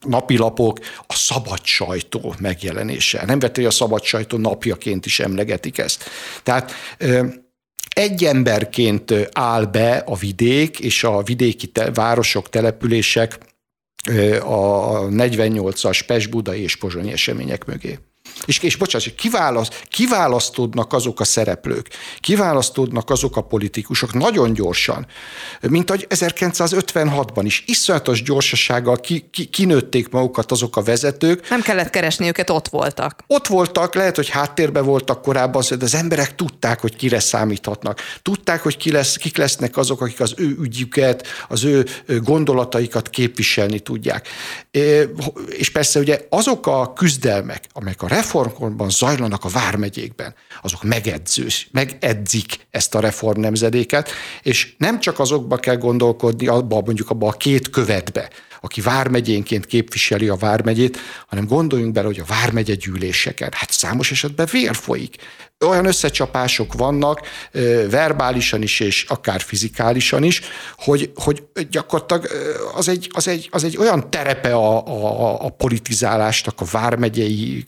napilapok, 0.07 0.79
a 1.07 1.13
szabad 1.13 1.59
sajtó 1.63 2.35
megjelenése. 2.39 3.23
Nem 3.25 3.39
vetően 3.39 3.67
a 3.67 3.71
szabad 3.71 4.03
sajtó 4.03 4.37
napjaként 4.37 5.05
is 5.05 5.19
emlegetik 5.19 5.77
ezt. 5.77 6.03
Tehát 6.43 6.71
egy 7.95 8.23
emberként 8.23 9.13
áll 9.31 9.65
be 9.65 9.97
a 9.97 10.15
vidék 10.15 10.79
és 10.79 11.03
a 11.03 11.21
vidéki 11.21 11.67
te- 11.67 11.91
városok, 11.91 12.49
települések 12.49 13.39
a 14.41 14.99
48-as 15.09 16.01
Pest, 16.07 16.29
Budai 16.29 16.61
és 16.61 16.75
Pozsonyi 16.75 17.11
események 17.11 17.65
mögé. 17.65 17.99
És, 18.45 18.59
és 18.59 18.75
bocsánat, 18.75 19.15
kiválaszt, 19.15 19.83
kiválasztódnak 19.87 20.93
azok 20.93 21.19
a 21.19 21.23
szereplők, 21.23 21.87
kiválasztódnak 22.19 23.09
azok 23.09 23.37
a 23.37 23.41
politikusok 23.41 24.13
nagyon 24.13 24.53
gyorsan, 24.53 25.05
mint 25.61 25.89
ahogy 25.89 26.07
1956-ban 26.09 27.41
is 27.43 27.63
iszonyatos 27.67 28.23
gyorsasággal 28.23 28.99
ki, 28.99 29.29
ki, 29.31 29.45
kinőtték 29.45 30.09
magukat 30.09 30.51
azok 30.51 30.77
a 30.77 30.81
vezetők. 30.81 31.49
Nem 31.49 31.61
kellett 31.61 31.89
keresni 31.89 32.27
őket, 32.27 32.49
ott 32.49 32.67
voltak. 32.67 33.23
Ott 33.27 33.47
voltak, 33.47 33.95
lehet, 33.95 34.15
hogy 34.15 34.29
háttérben 34.29 34.85
voltak 34.85 35.21
korábban, 35.21 35.63
de 35.69 35.85
az 35.85 35.95
emberek 35.95 36.35
tudták, 36.35 36.79
hogy 36.81 36.95
kire 36.95 37.19
számíthatnak. 37.19 37.99
Tudták, 38.21 38.61
hogy 38.61 38.77
ki 38.77 38.91
lesz, 38.91 39.15
kik 39.15 39.37
lesznek 39.37 39.77
azok, 39.77 40.01
akik 40.01 40.19
az 40.19 40.33
ő 40.37 40.55
ügyüket, 40.61 41.27
az 41.47 41.63
ő 41.63 41.85
gondolataikat 42.07 43.09
képviselni 43.09 43.79
tudják. 43.79 44.27
És 45.47 45.69
persze 45.71 45.99
ugye 45.99 46.21
azok 46.29 46.67
a 46.67 46.93
küzdelmek, 46.93 47.63
amelyek 47.73 48.01
a 48.01 48.07
reformkorban 48.31 48.89
zajlanak 48.89 49.45
a 49.45 49.49
vármegyékben, 49.49 50.33
azok 50.61 50.83
megedzős, 50.83 51.67
megedzik 51.71 52.67
ezt 52.69 52.95
a 52.95 52.99
reform 52.99 53.39
nemzedéket, 53.39 54.09
és 54.41 54.73
nem 54.77 54.99
csak 54.99 55.19
azokba 55.19 55.57
kell 55.57 55.77
gondolkodni, 55.77 56.47
abba 56.47 56.81
mondjuk 56.85 57.09
abba 57.09 57.27
a 57.27 57.31
két 57.31 57.69
követbe, 57.69 58.29
aki 58.61 58.81
vármegyénként 58.81 59.65
képviseli 59.65 60.27
a 60.27 60.35
vármegyét, 60.35 60.97
hanem 61.27 61.45
gondoljunk 61.45 61.93
bele, 61.93 62.05
hogy 62.05 62.19
a 62.19 62.25
vármegye 62.27 62.75
gyűléseken, 62.75 63.51
hát 63.55 63.71
számos 63.71 64.11
esetben 64.11 64.47
vér 64.51 64.75
folyik. 64.75 65.15
Olyan 65.59 65.85
összecsapások 65.85 66.73
vannak, 66.73 67.21
verbálisan 67.89 68.61
is, 68.61 68.79
és 68.79 69.05
akár 69.07 69.41
fizikálisan 69.41 70.23
is, 70.23 70.41
hogy, 70.77 71.11
hogy 71.15 71.43
gyakorlatilag 71.69 72.27
az 72.75 72.87
egy, 72.87 73.09
az, 73.13 73.27
egy, 73.27 73.47
az 73.51 73.63
egy 73.63 73.77
olyan 73.77 74.09
terepe 74.09 74.53
a, 74.53 74.87
a, 74.87 75.45
a 75.45 75.49
politizálásnak, 75.49 76.61
a 76.61 76.65
vármegyei 76.71 77.63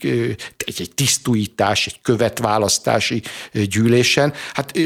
egy, 0.56 0.80
egy 0.80 0.90
tisztújítás, 0.94 1.86
egy 1.86 2.00
követválasztási 2.02 3.22
gyűlésen. 3.52 4.32
Hát 4.54 4.78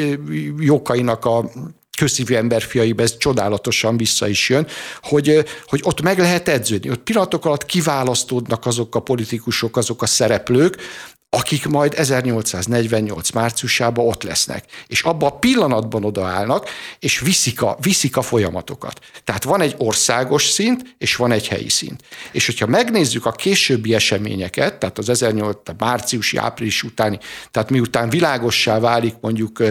Jókainak 0.58 1.24
a 1.24 1.50
közszívű 1.98 2.34
emberfiaiba 2.34 3.02
ez 3.02 3.16
csodálatosan 3.16 3.96
vissza 3.96 4.28
is 4.28 4.48
jön, 4.48 4.66
hogy, 5.02 5.44
hogy 5.66 5.80
ott 5.84 6.00
meg 6.00 6.18
lehet 6.18 6.48
edződni. 6.48 6.90
Ott 6.90 7.02
pillanatok 7.02 7.44
alatt 7.44 7.64
kiválasztódnak 7.64 8.66
azok 8.66 8.94
a 8.94 9.00
politikusok, 9.00 9.76
azok 9.76 10.02
a 10.02 10.06
szereplők, 10.06 10.76
akik 11.30 11.66
majd 11.66 11.94
1848 11.96 13.30
márciusában 13.30 14.06
ott 14.06 14.22
lesznek. 14.22 14.64
És 14.86 15.02
abban 15.02 15.30
a 15.30 15.38
pillanatban 15.38 16.04
odaállnak, 16.04 16.68
és 16.98 17.18
viszik 17.18 17.62
a, 17.62 17.76
viszik 17.80 18.16
a 18.16 18.22
folyamatokat. 18.22 19.00
Tehát 19.24 19.44
van 19.44 19.60
egy 19.60 19.74
országos 19.78 20.46
szint, 20.46 20.94
és 20.98 21.16
van 21.16 21.32
egy 21.32 21.48
helyi 21.48 21.68
szint. 21.68 22.02
És 22.32 22.46
hogyha 22.46 22.66
megnézzük 22.66 23.26
a 23.26 23.32
későbbi 23.32 23.94
eseményeket, 23.94 24.78
tehát 24.78 24.98
az 24.98 25.04
18 25.04 25.56
márciusi, 25.78 26.36
április 26.36 26.82
utáni, 26.82 27.18
tehát 27.50 27.70
miután 27.70 28.08
világossá 28.08 28.78
válik 28.78 29.14
mondjuk 29.20 29.62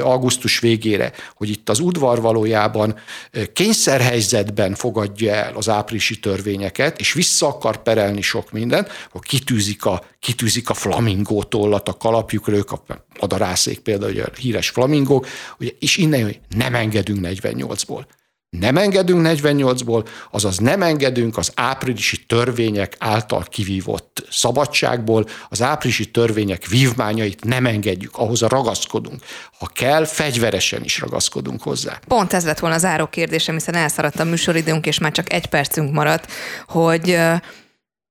augusztus 0.00 0.58
végére, 0.58 1.12
hogy 1.34 1.50
itt 1.50 1.68
az 1.68 1.80
udvar 1.80 2.20
valójában 2.20 2.98
kényszerhelyzetben 3.52 4.74
fogadja 4.74 5.34
el 5.34 5.54
az 5.54 5.68
áprilisi 5.68 6.20
törvényeket, 6.20 7.00
és 7.00 7.12
vissza 7.12 7.46
akar 7.46 7.82
perelni 7.82 8.20
sok 8.20 8.52
mindent, 8.52 8.88
akkor 9.08 9.20
kitűzik 9.20 9.84
a, 9.84 10.02
kitűzik 10.20 10.70
a 10.70 10.74
flamingó 10.74 11.42
tollat 11.42 11.88
a 11.88 11.96
kalapjukra, 11.96 12.56
a 12.58 12.94
madarászék 13.20 13.78
például, 13.78 14.20
a 14.20 14.30
híres 14.38 14.68
flamingók, 14.68 15.26
ugye, 15.60 15.70
és 15.78 15.96
innen 15.96 16.22
hogy 16.22 16.40
nem 16.56 16.74
engedünk 16.74 17.18
48-ból. 17.22 18.04
nem 18.50 18.76
engedünk 18.76 19.26
48-ból, 19.28 20.06
azaz 20.30 20.58
nem 20.58 20.82
engedünk 20.82 21.36
az 21.36 21.52
áprilisi 21.54 22.26
törvények 22.26 22.96
által 22.98 23.44
kivívott 23.48 24.26
szabadságból, 24.30 25.26
az 25.48 25.62
áprilisi 25.62 26.10
törvények 26.10 26.66
vívmányait 26.66 27.44
nem 27.44 27.66
engedjük, 27.66 28.16
ahhoz 28.16 28.42
a 28.42 28.48
ragaszkodunk. 28.48 29.22
Ha 29.58 29.66
kell, 29.66 30.04
fegyveresen 30.04 30.84
is 30.84 31.00
ragaszkodunk 31.00 31.62
hozzá. 31.62 32.00
Pont 32.06 32.32
ez 32.32 32.44
lett 32.44 32.58
volna 32.58 32.76
az 32.76 32.84
árok 32.84 33.10
kérdésem, 33.10 33.54
hiszen 33.54 33.74
elszaradt 33.74 34.20
a 34.20 34.24
műsoridőnk, 34.24 34.86
és 34.86 34.98
már 34.98 35.12
csak 35.12 35.32
egy 35.32 35.46
percünk 35.46 35.92
maradt, 35.92 36.32
hogy 36.66 37.18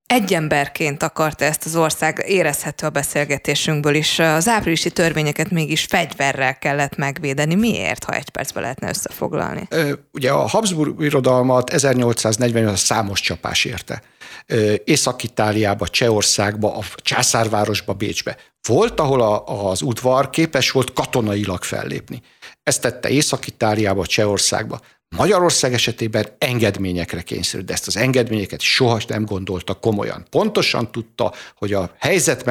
egy 0.07 0.33
emberként 0.33 1.03
akarta 1.03 1.45
ezt 1.45 1.65
az 1.65 1.75
ország, 1.75 2.23
érezhető 2.27 2.85
a 2.85 2.89
beszélgetésünkből 2.89 3.95
is. 3.95 4.19
Az 4.19 4.47
áprilisi 4.47 4.91
törvényeket 4.91 5.51
mégis 5.51 5.83
fegyverrel 5.83 6.57
kellett 6.57 6.95
megvédeni. 6.95 7.55
Miért, 7.55 8.03
ha 8.03 8.13
egy 8.13 8.29
percben 8.29 8.61
lehetne 8.61 8.89
összefoglalni? 8.89 9.67
Ugye 10.11 10.31
a 10.31 10.47
Habsburg 10.47 11.03
irodalmat 11.03 11.71
1840-ben 11.73 12.75
számos 12.75 13.21
csapás 13.21 13.65
érte. 13.65 14.01
Észak-Itáliába, 14.83 15.87
Csehországba, 15.87 16.77
a 16.77 16.81
császárvárosba, 16.95 17.93
Bécsbe. 17.93 18.37
Volt, 18.67 18.99
ahol 18.99 19.21
a, 19.21 19.69
az 19.69 19.81
udvar 19.81 20.29
képes 20.29 20.71
volt 20.71 20.93
katonailag 20.93 21.63
fellépni. 21.63 22.21
Ezt 22.63 22.81
tette 22.81 23.09
Észak-Itáliába, 23.09 24.05
Csehországba. 24.05 24.79
Magyarország 25.15 25.73
esetében 25.73 26.25
engedményekre 26.37 27.21
kényszerült, 27.21 27.67
de 27.67 27.73
ezt 27.73 27.87
az 27.87 27.97
engedményeket 27.97 28.61
soha 28.61 28.99
nem 29.07 29.25
gondolta 29.25 29.73
komolyan. 29.73 30.25
Pontosan 30.29 30.91
tudta, 30.91 31.33
hogy 31.55 31.73
a 31.73 31.95
helyzet 31.99 32.45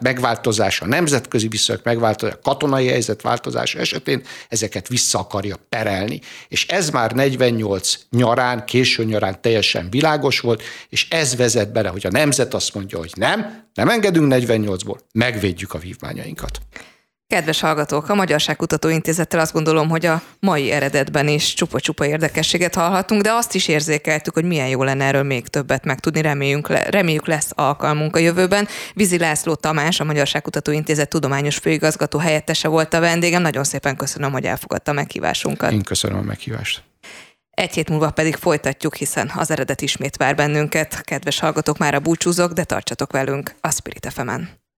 megváltozása, 0.00 0.84
a 0.84 0.88
nemzetközi 0.88 1.48
viszonyok 1.48 1.82
megváltozása, 1.84 2.36
a 2.36 2.42
katonai 2.42 2.86
helyzet 2.86 3.22
változása 3.22 3.78
esetén 3.78 4.22
ezeket 4.48 4.88
vissza 4.88 5.18
akarja 5.18 5.56
perelni. 5.68 6.20
És 6.48 6.66
ez 6.66 6.90
már 6.90 7.12
48 7.12 7.94
nyarán, 8.10 8.64
késő 8.64 9.04
nyarán 9.04 9.40
teljesen 9.40 9.90
világos 9.90 10.40
volt, 10.40 10.62
és 10.88 11.08
ez 11.10 11.36
vezet 11.36 11.72
bele, 11.72 11.88
hogy 11.88 12.06
a 12.06 12.10
nemzet 12.10 12.54
azt 12.54 12.74
mondja, 12.74 12.98
hogy 12.98 13.12
nem, 13.14 13.64
nem 13.74 13.88
engedünk 13.88 14.32
48-ból, 14.34 14.98
megvédjük 15.12 15.74
a 15.74 15.78
vívmányainkat. 15.78 16.60
Kedves 17.30 17.60
hallgatók, 17.60 18.08
a 18.08 18.14
Magyarságkutató 18.14 18.88
Intézettel 18.88 19.40
azt 19.40 19.52
gondolom, 19.52 19.88
hogy 19.88 20.06
a 20.06 20.22
mai 20.40 20.70
eredetben 20.70 21.28
is 21.28 21.54
csupa-csupa 21.54 22.06
érdekességet 22.06 22.74
hallhatunk, 22.74 23.22
de 23.22 23.32
azt 23.32 23.54
is 23.54 23.68
érzékeltük, 23.68 24.34
hogy 24.34 24.44
milyen 24.44 24.68
jó 24.68 24.82
lenne 24.82 25.04
erről 25.04 25.22
még 25.22 25.48
többet 25.48 25.84
megtudni, 25.84 26.20
reméljünk, 26.20 26.68
reméljük 26.68 27.26
lesz 27.26 27.50
alkalmunk 27.54 28.16
a 28.16 28.18
jövőben. 28.18 28.68
Vizi 28.94 29.18
László 29.18 29.54
Tamás, 29.54 30.00
a 30.00 30.04
Magyarságkutató 30.04 30.72
Intézet 30.72 31.08
tudományos 31.08 31.56
főigazgató 31.56 32.18
helyettese 32.18 32.68
volt 32.68 32.94
a 32.94 33.00
vendégem. 33.00 33.42
Nagyon 33.42 33.64
szépen 33.64 33.96
köszönöm, 33.96 34.32
hogy 34.32 34.44
elfogadta 34.44 34.90
a 34.90 34.94
meghívásunkat. 34.94 35.72
Én 35.72 35.82
köszönöm 35.82 36.18
a 36.18 36.22
meghívást. 36.22 36.82
Egy 37.50 37.74
hét 37.74 37.88
múlva 37.88 38.10
pedig 38.10 38.36
folytatjuk, 38.36 38.94
hiszen 38.94 39.32
az 39.36 39.50
eredet 39.50 39.80
ismét 39.80 40.16
vár 40.16 40.34
bennünket. 40.34 41.00
Kedves 41.00 41.38
hallgatók, 41.38 41.78
már 41.78 41.94
a 41.94 42.00
búcsúzok, 42.00 42.52
de 42.52 42.64
tartsatok 42.64 43.12
velünk 43.12 43.54
a 43.60 43.70
Spirit 43.70 44.08
fm 44.12 44.28
-en. 44.28 44.59